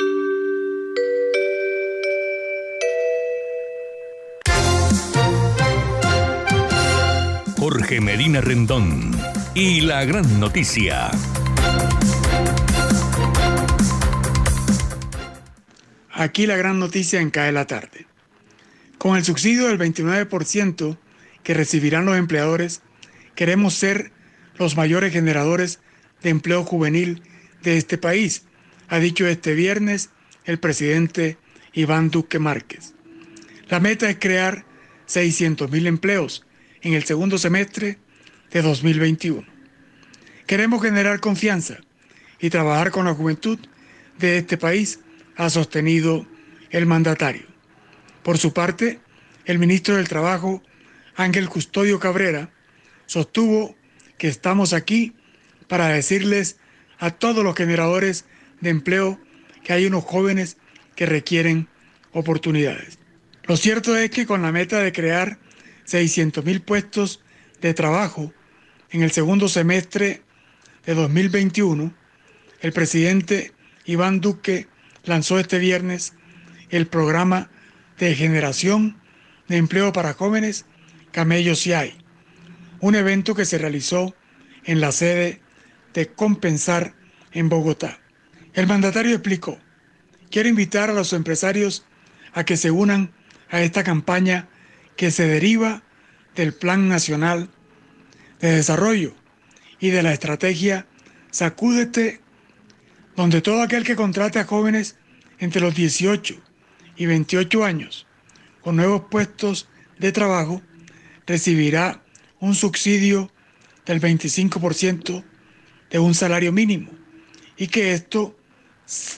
[7.60, 9.14] Jorge Medina Rendón
[9.54, 11.10] y la gran noticia.
[16.10, 18.06] Aquí la gran noticia en Cae la tarde.
[18.96, 20.96] Con el subsidio del 29%
[21.42, 22.80] que recibirán los empleadores,
[23.34, 24.10] queremos ser
[24.56, 25.80] los mayores generadores
[26.22, 27.22] de empleo juvenil
[27.62, 28.44] de este país,
[28.88, 30.08] ha dicho este viernes
[30.46, 31.36] el presidente
[31.74, 32.94] Iván Duque Márquez.
[33.68, 34.64] La meta es crear
[35.06, 36.46] 600.000 empleos
[36.82, 37.98] en el segundo semestre
[38.50, 39.46] de 2021.
[40.46, 41.78] Queremos generar confianza
[42.40, 43.58] y trabajar con la juventud
[44.18, 45.00] de este país,
[45.36, 46.26] ha sostenido
[46.70, 47.46] el mandatario.
[48.22, 49.00] Por su parte,
[49.44, 50.62] el ministro del Trabajo,
[51.16, 52.50] Ángel Custodio Cabrera,
[53.06, 53.74] sostuvo
[54.18, 55.14] que estamos aquí
[55.68, 56.58] para decirles
[56.98, 58.24] a todos los generadores
[58.60, 59.18] de empleo
[59.64, 60.58] que hay unos jóvenes
[60.94, 61.68] que requieren
[62.12, 62.98] oportunidades.
[63.44, 65.38] Lo cierto es que con la meta de crear
[65.90, 67.20] 600 mil puestos
[67.60, 68.32] de trabajo
[68.90, 70.22] en el segundo semestre
[70.86, 71.92] de 2021,
[72.60, 73.52] el presidente
[73.86, 74.68] Iván Duque
[75.02, 76.14] lanzó este viernes
[76.68, 77.50] el programa
[77.98, 79.00] de generación
[79.48, 80.64] de empleo para jóvenes
[81.10, 81.98] Camellos y hay,
[82.78, 84.14] un evento que se realizó
[84.64, 85.40] en la sede
[85.92, 86.94] de Compensar
[87.32, 87.98] en Bogotá.
[88.54, 89.58] El mandatario explicó,
[90.30, 91.84] quiero invitar a los empresarios
[92.32, 93.10] a que se unan
[93.48, 94.48] a esta campaña
[94.96, 95.82] que se deriva
[96.34, 97.50] del Plan Nacional
[98.40, 99.14] de Desarrollo
[99.78, 100.86] y de la estrategia
[101.30, 102.20] Sacúdete,
[103.16, 104.96] donde todo aquel que contrate a jóvenes
[105.38, 106.34] entre los 18
[106.96, 108.06] y 28 años
[108.60, 109.68] con nuevos puestos
[109.98, 110.60] de trabajo
[111.26, 112.02] recibirá
[112.40, 113.30] un subsidio
[113.86, 115.24] del 25%
[115.90, 116.90] de un salario mínimo
[117.56, 118.36] y que esto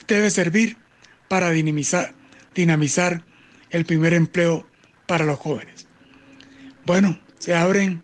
[0.07, 0.77] debe servir
[1.27, 2.13] para dinamizar,
[2.53, 3.23] dinamizar
[3.69, 4.67] el primer empleo
[5.13, 5.85] para los jóvenes.
[6.87, 8.03] Bueno, se abren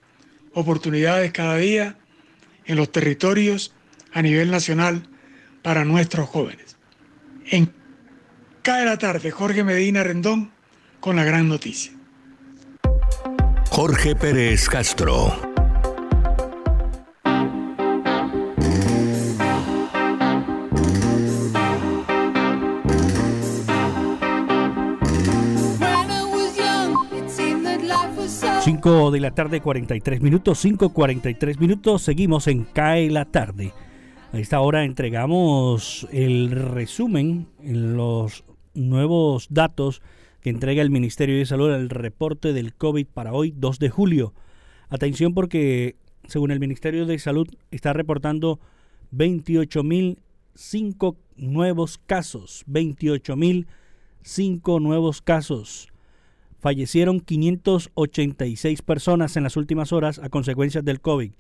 [0.54, 1.98] oportunidades cada día
[2.66, 3.74] en los territorios
[4.14, 5.10] a nivel nacional
[5.64, 6.78] para nuestros jóvenes.
[7.48, 7.74] En
[8.62, 10.52] Cae la tarde, Jorge Medina Rendón
[11.00, 11.94] con la gran noticia.
[13.72, 15.49] Jorge Pérez Castro.
[28.80, 33.74] 5 de la tarde, 43 minutos, 5.43 minutos, seguimos en CAE la tarde.
[34.32, 40.02] A esta hora entregamos el resumen en los nuevos datos
[40.40, 44.34] que entrega el Ministerio de Salud el reporte del COVID para hoy, 2 de julio.
[44.88, 45.98] Atención porque,
[46.30, 48.62] según el Ministerio de Salud, está reportando
[49.12, 52.64] 28.005 nuevos casos.
[52.70, 55.90] 28.005 nuevos casos
[56.60, 61.32] fallecieron 586 personas en las últimas horas a consecuencias del COVID.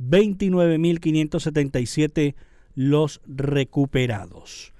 [0.00, 2.34] 29.577
[2.74, 4.72] los recuperados.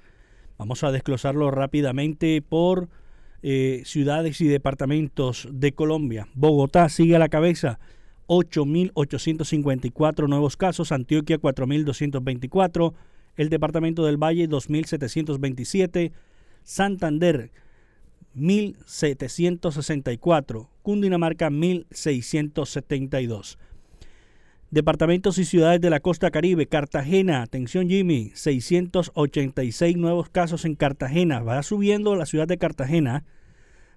[0.57, 2.89] Vamos a desglosarlo rápidamente por
[3.43, 6.27] eh, ciudades y departamentos de Colombia.
[6.33, 7.79] Bogotá sigue a la cabeza,
[8.27, 12.93] 8.854 nuevos casos, Antioquia 4.224,
[13.37, 16.11] el departamento del Valle 2.727,
[16.63, 17.49] Santander
[18.35, 23.57] 1.764, Cundinamarca 1.672.
[24.71, 31.43] Departamentos y ciudades de la costa caribe, Cartagena, atención Jimmy, 686 nuevos casos en Cartagena,
[31.43, 33.25] va subiendo la ciudad de Cartagena.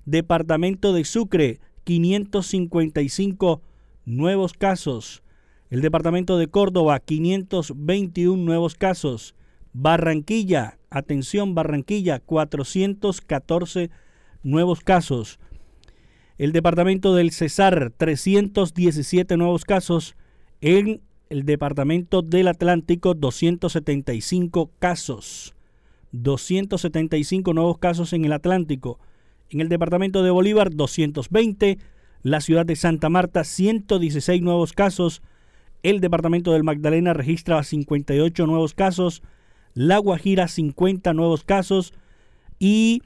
[0.05, 3.63] Departamento de Sucre, 555
[4.05, 5.23] nuevos casos.
[5.71, 9.37] El departamento de Córdoba, 521 nuevos casos.
[9.73, 14.04] Barranquilla, atención Barranquilla, 414 nuevos
[14.85, 15.39] casos.
[16.37, 20.17] El departamento del Cesar, 317 nuevos casos.
[20.61, 25.55] En el departamento del Atlántico, 275 casos.
[26.13, 28.99] 275 nuevos casos en el Atlántico.
[29.51, 31.79] En el departamento de Bolívar, 220.
[32.23, 35.23] La ciudad de Santa Marta, 116 nuevos casos.
[35.83, 39.23] El departamento del Magdalena registra 58 nuevos casos.
[39.75, 41.93] La Guajira, 50 nuevos casos.
[42.59, 43.03] Y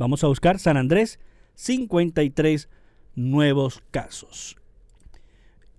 [0.00, 1.20] vamos a buscar San Andrés,
[1.56, 2.70] 53
[3.16, 4.56] nuevos casos.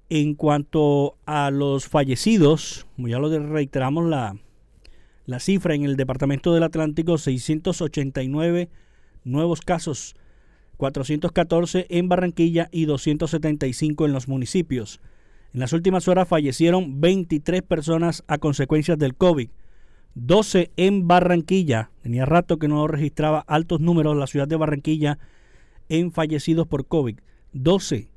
[0.09, 4.37] En cuanto a los fallecidos, ya lo reiteramos la,
[5.25, 8.69] la cifra en el Departamento del Atlántico, 689
[9.23, 10.15] nuevos casos,
[10.77, 15.01] 414 en Barranquilla y 275 en los municipios.
[15.51, 19.49] En las últimas horas fallecieron 23 personas a consecuencias del COVID,
[20.15, 21.91] 12 en Barranquilla.
[22.01, 25.19] Tenía rato que no registraba altos números la ciudad de Barranquilla
[25.89, 27.19] en fallecidos por COVID,
[27.53, 28.11] 12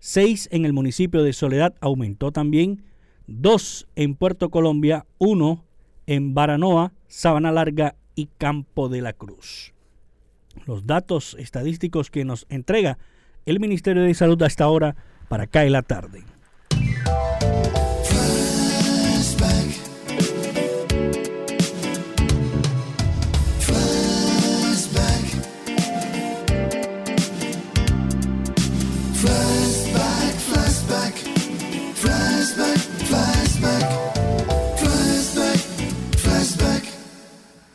[0.00, 2.84] 6 en el municipio de Soledad aumentó también,
[3.26, 5.64] 2 en Puerto Colombia, 1
[6.06, 9.74] en Baranoa, Sabana Larga y Campo de la Cruz.
[10.66, 12.98] Los datos estadísticos que nos entrega
[13.44, 14.96] el Ministerio de Salud hasta ahora
[15.28, 16.24] para cae la tarde.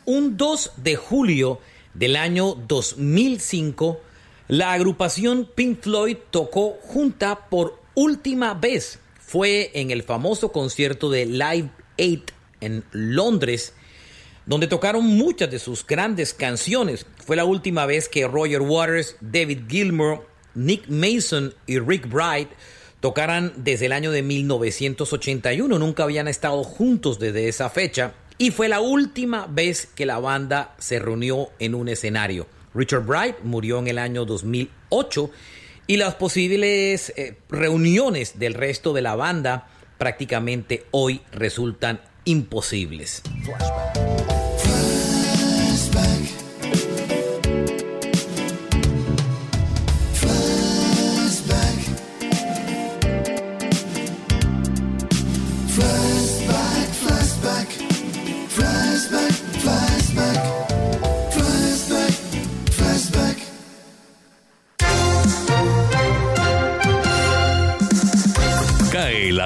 [0.06, 1.60] Un 2 de julio
[1.94, 4.00] del año 2005,
[4.48, 8.98] la agrupación Pink Floyd tocó junta por última vez.
[9.18, 13.72] Fue en el famoso concierto de Live 8 en Londres,
[14.44, 17.06] donde tocaron muchas de sus grandes canciones.
[17.24, 22.50] Fue la última vez que Roger Waters, David Gilmour, Nick Mason y Rick Bright
[23.00, 25.78] tocaran desde el año de 1981.
[25.78, 30.74] Nunca habían estado juntos desde esa fecha y fue la última vez que la banda
[30.78, 32.46] se reunió en un escenario.
[32.74, 35.30] Richard Bright murió en el año 2008
[35.86, 39.68] y las posibles eh, reuniones del resto de la banda
[39.98, 43.22] prácticamente hoy resultan imposibles.
[43.46, 44.03] Cae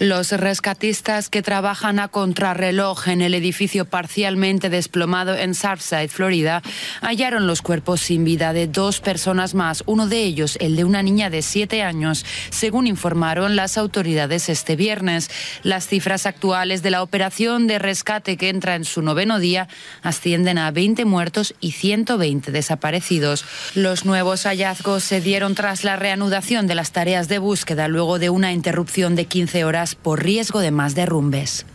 [0.00, 6.62] Los rescatistas que trabajan a contrarreloj en el edificio parcialmente desplomado en Surfside, Florida,
[7.02, 11.02] hallaron los cuerpos sin vida de dos personas más, uno de ellos el de una
[11.02, 15.30] niña de siete años, según informaron las autoridades este viernes.
[15.64, 19.68] Las cifras actuales de la operación de rescate que entra en su noveno día
[20.02, 23.44] ascienden a 20 muertos y 120 desaparecidos.
[23.74, 28.30] Los nuevos hallazgos se dieron tras la reanudación de las tareas de búsqueda luego de
[28.30, 31.66] una interrupción de 15 horas por riesgo de más derrumbes.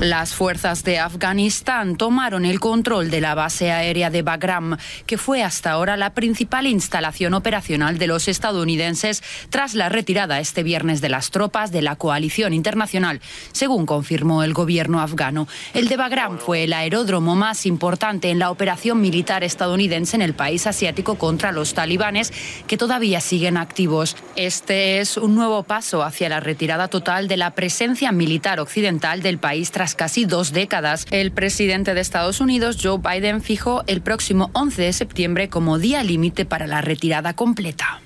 [0.00, 4.76] Las fuerzas de Afganistán tomaron el control de la base aérea de Bagram,
[5.06, 10.64] que fue hasta ahora la principal instalación operacional de los estadounidenses tras la retirada este
[10.64, 13.20] viernes de las tropas de la coalición internacional,
[13.52, 15.46] según confirmó el gobierno afgano.
[15.74, 20.34] El de Bagram fue el aeródromo más importante en la operación militar estadounidense en el
[20.34, 22.32] país asiático contra los talibanes,
[22.66, 24.16] que todavía siguen activos.
[24.34, 29.38] Este es un nuevo paso hacia la retirada total de la presencia militar occidental del
[29.38, 31.06] país tras tras casi dos décadas.
[31.10, 36.02] El presidente de Estados Unidos, Joe Biden, fijó el próximo 11 de septiembre como día
[36.02, 38.00] límite para la retirada completa.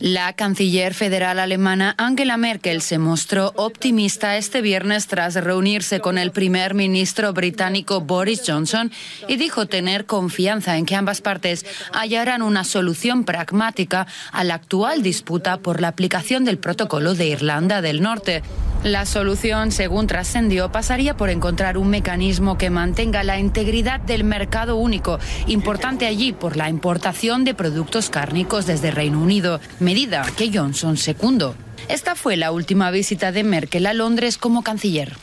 [0.00, 6.30] La canciller federal alemana Angela Merkel se mostró optimista este viernes tras reunirse con el
[6.30, 8.90] primer ministro británico Boris Johnson
[9.28, 15.02] y dijo tener confianza en que ambas partes hallarán una solución pragmática a la actual
[15.02, 18.42] disputa por la aplicación del protocolo de Irlanda del Norte.
[18.84, 24.76] La solución, según trascendió, pasaría por encontrar un mecanismo que mantenga la integridad del mercado
[24.76, 30.98] único, importante allí por la importación de productos cárnicos desde Reino Unido, medida que Johnson
[30.98, 31.54] secundó.
[31.88, 35.16] Esta fue la última visita de Merkel a Londres como canciller.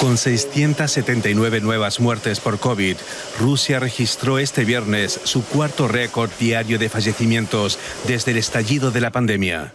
[0.00, 2.94] Con 679 nuevas muertes por COVID,
[3.40, 9.10] Rusia registró este viernes su cuarto récord diario de fallecimientos desde el estallido de la
[9.10, 9.72] pandemia.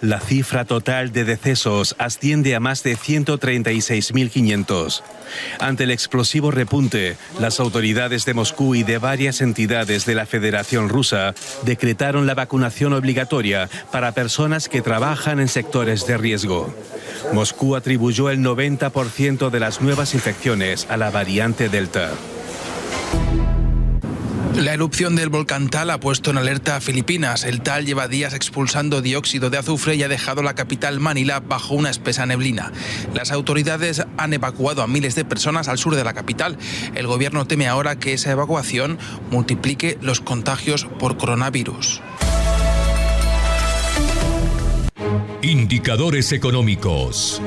[0.00, 5.02] La cifra total de decesos asciende a más de 136.500.
[5.58, 10.88] Ante el explosivo repunte, las autoridades de Moscú y de varias entidades de la Federación
[10.88, 11.34] Rusa
[11.64, 16.74] decretaron la vacunación obligatoria para personas que trabajan en sectores de riesgo.
[17.32, 22.10] Moscú atribuyó el 90% de las nuevas infecciones a la variante Delta.
[24.56, 27.42] La erupción del volcán Tal ha puesto en alerta a Filipinas.
[27.44, 31.74] El Tal lleva días expulsando dióxido de azufre y ha dejado la capital Manila bajo
[31.74, 32.72] una espesa neblina.
[33.14, 36.56] Las autoridades han evacuado a miles de personas al sur de la capital.
[36.94, 38.98] El gobierno teme ahora que esa evacuación
[39.28, 42.00] multiplique los contagios por coronavirus.
[45.42, 47.42] Indicadores económicos.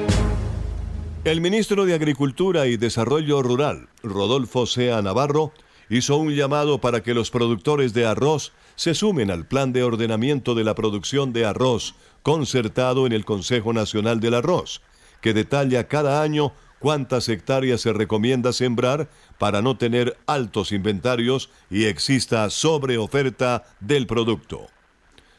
[1.24, 5.52] El ministro de Agricultura y Desarrollo Rural, Rodolfo Sea Navarro,
[5.90, 10.56] hizo un llamado para que los productores de arroz se sumen al plan de ordenamiento
[10.56, 14.82] de la producción de arroz concertado en el Consejo Nacional del Arroz,
[15.22, 21.86] que detalla cada año cuántas hectáreas se recomienda sembrar para no tener altos inventarios y
[21.86, 24.68] exista sobreoferta del producto.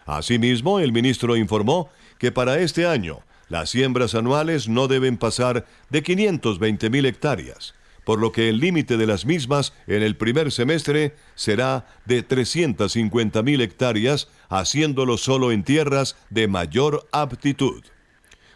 [0.07, 6.03] Asimismo, el ministro informó que para este año las siembras anuales no deben pasar de
[6.03, 7.75] 520 mil hectáreas,
[8.09, 13.43] por lo que el límite de las mismas en el primer semestre será de 350
[13.43, 17.85] mil hectáreas, haciéndolo solo en tierras de mayor aptitud.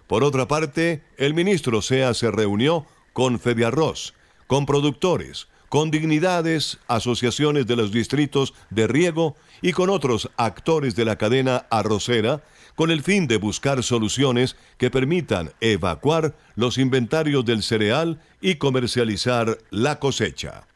[0.06, 4.14] Por otra parte, el ministro SEA se reunió con Fediarroz,
[4.46, 11.04] con productores, con dignidades, asociaciones de los distritos de riego y con otros actores de
[11.04, 12.42] la cadena arrocera,
[12.74, 19.58] con el fin de buscar soluciones que permitan evacuar los inventarios del cereal y comercializar
[19.70, 20.66] la cosecha.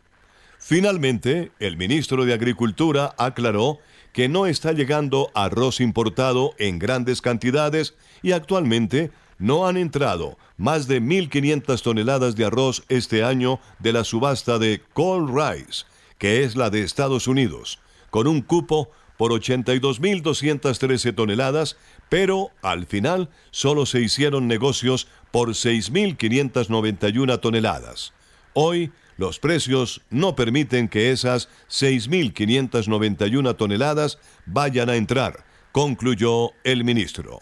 [0.58, 3.78] Finalmente, el ministro de Agricultura aclaró
[4.12, 10.88] que no está llegando arroz importado en grandes cantidades y actualmente no han entrado más
[10.88, 15.84] de 1.500 toneladas de arroz este año de la subasta de Cold Rice,
[16.18, 17.78] que es la de Estados Unidos,
[18.10, 21.76] con un cupo por 82.213 toneladas,
[22.08, 28.12] pero al final solo se hicieron negocios por 6.591 toneladas.
[28.52, 37.40] Hoy los precios no permiten que esas 6.591 toneladas vayan a entrar, concluyó el ministro.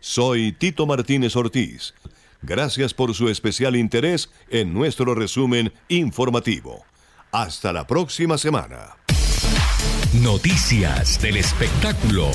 [0.00, 1.94] Soy Tito Martínez Ortiz.
[2.42, 6.84] Gracias por su especial interés en nuestro resumen informativo.
[7.32, 8.99] Hasta la próxima semana.
[10.12, 12.30] Noticias del espectáculo.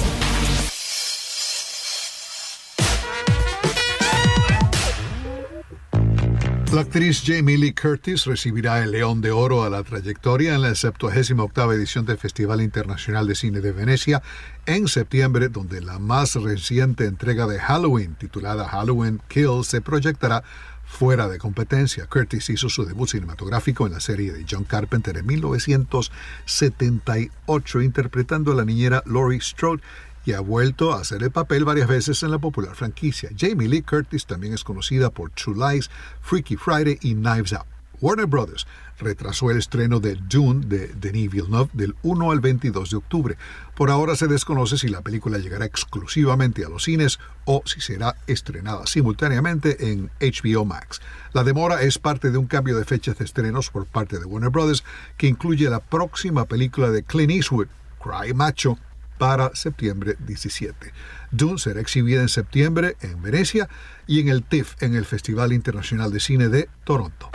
[6.76, 10.76] La actriz Jamie Lee Curtis recibirá el León de Oro a la trayectoria en la
[10.76, 14.22] 78 edición del Festival Internacional de Cine de Venecia
[14.66, 20.44] en septiembre, donde la más reciente entrega de Halloween, titulada Halloween Kills, se proyectará
[20.86, 22.08] fuera de competencia.
[22.08, 28.56] Curtis hizo su debut cinematográfico en la serie de John Carpenter en 1978, interpretando a
[28.56, 29.82] la niñera Laurie Strode
[30.26, 33.30] y ha vuelto a hacer el papel varias veces en la popular franquicia.
[33.38, 37.75] Jamie Lee Curtis también es conocida por True Lies, Freaky Friday y Knives Out.
[38.02, 38.68] Warner Brothers
[39.00, 43.38] retrasó el estreno de Dune de Denis Villeneuve del 1 al 22 de octubre.
[43.76, 48.16] Por ahora se desconoce si la película llegará exclusivamente a los cines o si será
[48.28, 51.02] estrenada simultáneamente en HBO Max.
[51.34, 54.50] La demora es parte de un cambio de fechas de estrenos por parte de Warner
[54.50, 54.84] Brothers
[55.18, 57.68] que incluye la próxima película de Clint Eastwood,
[58.02, 58.78] Cry Macho,
[59.18, 60.92] para septiembre 17.
[61.32, 63.70] Dune será exhibida en septiembre en Venecia
[64.08, 67.30] y en el TIFF, en el Festival Internacional de Cine de Toronto.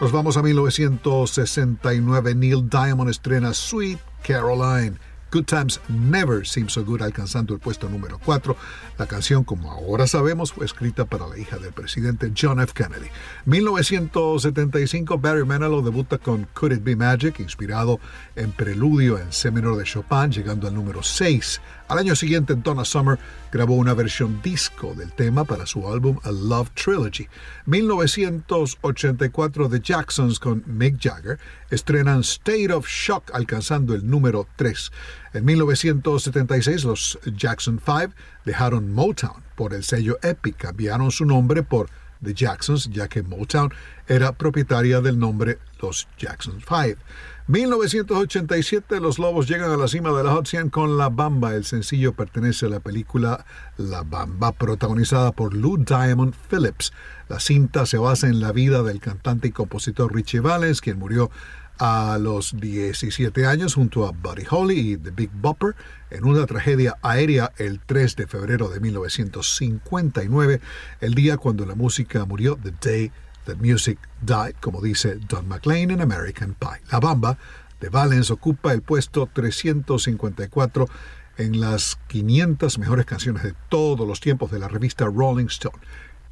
[0.00, 2.34] Nos vamos a 1969.
[2.34, 4.98] Neil Diamond estrena Sweet Caroline
[5.34, 8.56] Good Times Never Seem So Good alcanzando el puesto número 4.
[8.98, 12.72] La canción, como ahora sabemos, fue escrita para la hija del presidente John F.
[12.72, 13.08] Kennedy.
[13.44, 17.98] 1975, Barry Manilow debuta con Could It Be Magic, inspirado
[18.36, 21.60] en preludio en C menor de Chopin, llegando al número 6.
[21.94, 23.20] Al año siguiente, Donna Summer
[23.52, 27.28] grabó una versión disco del tema para su álbum A Love Trilogy.
[27.66, 31.38] 1984, The Jacksons con Mick Jagger
[31.70, 34.90] estrenan State of Shock alcanzando el número 3.
[35.34, 38.12] En 1976, los Jackson 5
[38.44, 41.90] dejaron Motown por el sello Epic, cambiaron su nombre por
[42.24, 43.72] The Jacksons, ya que Motown
[44.08, 46.98] era propietaria del nombre Los Jackson 5.
[47.46, 51.54] 1987 los Lobos llegan a la cima de la Hot 100 con La Bamba.
[51.54, 53.44] El sencillo pertenece a la película
[53.76, 56.92] La Bamba, protagonizada por Lou Diamond Phillips.
[57.28, 61.30] La cinta se basa en la vida del cantante y compositor Richie Valens, quien murió
[61.78, 65.74] a los 17 años junto a Buddy Holly y The Big Bopper
[66.10, 70.60] en una tragedia aérea el 3 de febrero de 1959,
[71.00, 73.12] el día cuando la música murió, The Day
[73.46, 76.80] That Music Died, como dice Don McLean en American Pie.
[76.90, 77.38] La Bamba
[77.80, 80.88] de Valens ocupa el puesto 354
[81.36, 85.78] en las 500 mejores canciones de todos los tiempos de la revista Rolling Stone.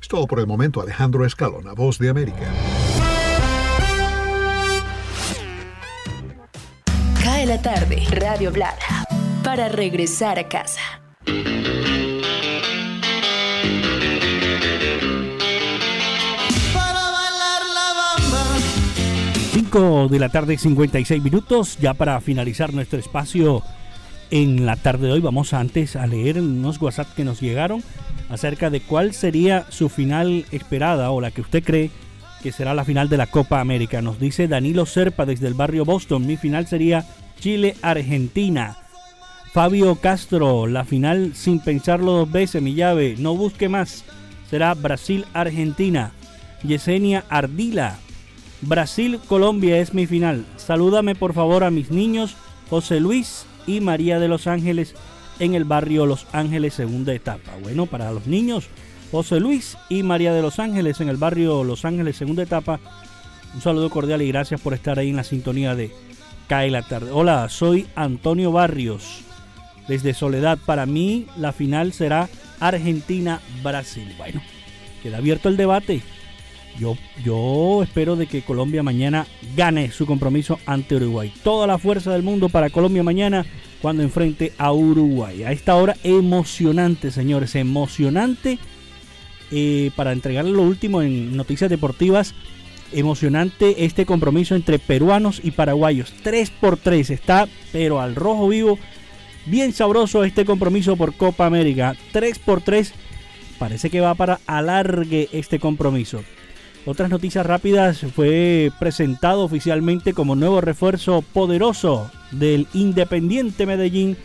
[0.01, 0.81] Es todo por el momento.
[0.81, 3.12] Alejandro Escalona, Voz de América.
[7.43, 9.05] Cae la tarde, Radio Blada,
[9.43, 10.81] para regresar a casa.
[19.55, 21.79] 5 de la tarde, 56 minutos.
[21.81, 23.65] Ya para finalizar nuestro espacio
[24.31, 27.83] en la tarde de hoy, vamos antes a leer unos WhatsApp que nos llegaron
[28.31, 31.91] acerca de cuál sería su final esperada o la que usted cree
[32.41, 34.01] que será la final de la Copa América.
[34.01, 36.25] Nos dice Danilo Serpa desde el barrio Boston.
[36.25, 37.05] Mi final sería
[37.43, 38.77] Chile-Argentina.
[39.53, 43.17] Fabio Castro, la final sin pensarlo dos veces, mi llave.
[43.19, 44.05] No busque más.
[44.49, 46.13] Será Brasil-Argentina.
[46.63, 47.99] Yesenia Ardila.
[48.61, 50.47] Brasil-Colombia es mi final.
[50.57, 52.37] Salúdame por favor a mis niños
[52.71, 54.95] José Luis y María de los Ángeles
[55.41, 57.51] en el barrio Los Ángeles, segunda etapa.
[57.61, 58.69] Bueno, para los niños,
[59.11, 62.79] José Luis y María de los Ángeles en el barrio Los Ángeles, segunda etapa.
[63.53, 65.91] Un saludo cordial y gracias por estar ahí en la sintonía de
[67.13, 69.23] Hola, soy Antonio Barrios.
[69.89, 72.29] Desde Soledad, para mí la final será
[72.61, 74.13] Argentina-Brasil.
[74.19, 74.43] Bueno,
[75.03, 76.03] queda abierto el debate.
[76.79, 79.27] Yo, yo espero de que Colombia mañana
[79.57, 81.33] gane su compromiso ante Uruguay.
[81.43, 83.47] Toda la fuerza del mundo para Colombia mañana
[83.81, 85.45] cuando enfrente a Uruguay.
[85.45, 88.59] A esta hora emocionante, señores, emocionante.
[89.51, 92.35] Eh, para entregarle lo último en noticias deportivas,
[92.93, 96.13] emocionante este compromiso entre peruanos y paraguayos.
[96.23, 98.79] 3 por 3 está, pero al rojo vivo.
[99.47, 101.97] Bien sabroso este compromiso por Copa América.
[102.13, 102.93] 3 por 3
[103.59, 106.23] parece que va para alargue este compromiso.
[106.85, 114.17] Otras noticias rápidas, fue presentado oficialmente como nuevo refuerzo poderoso del Independiente Medellín,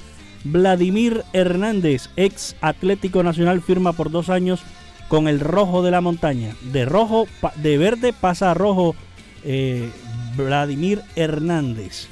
[0.44, 4.62] Vladimir Hernández, ex Atlético Nacional, firma por dos años
[5.08, 6.56] con el rojo de la montaña.
[6.72, 8.96] De rojo, de verde pasa a rojo
[9.44, 9.90] eh,
[10.36, 12.08] Vladimir Hernández.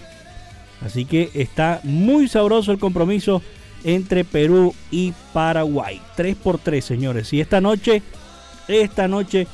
[0.81, 3.41] Así que está muy sabroso el compromiso
[3.83, 6.01] entre Perú y Paraguay.
[6.15, 7.33] 3 por 3, señores.
[7.33, 8.01] Y esta noche,
[8.67, 9.47] esta noche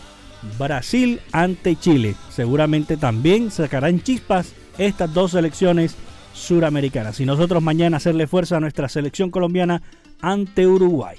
[0.57, 2.15] Brasil ante Chile.
[2.29, 5.95] Seguramente también sacarán chispas estas dos selecciones
[6.33, 7.19] suramericanas.
[7.19, 9.81] Y nosotros mañana hacerle fuerza a nuestra selección colombiana
[10.21, 11.17] ante Uruguay.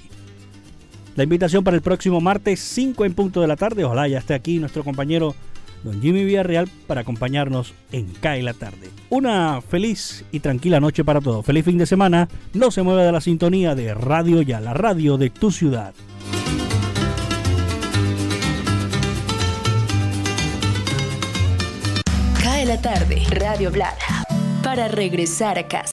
[1.15, 3.83] La invitación para el próximo martes 5 en punto de la tarde.
[3.83, 5.35] Ojalá ya esté aquí nuestro compañero
[5.83, 8.89] don Jimmy Villarreal para acompañarnos en CAE la tarde.
[9.09, 11.45] Una feliz y tranquila noche para todos.
[11.45, 12.27] Feliz fin de semana.
[12.53, 15.93] No se mueva de la sintonía de Radio Ya, la radio de tu ciudad.
[22.41, 24.25] Cae la tarde, Radio Blada,
[24.63, 25.91] para regresar a casa.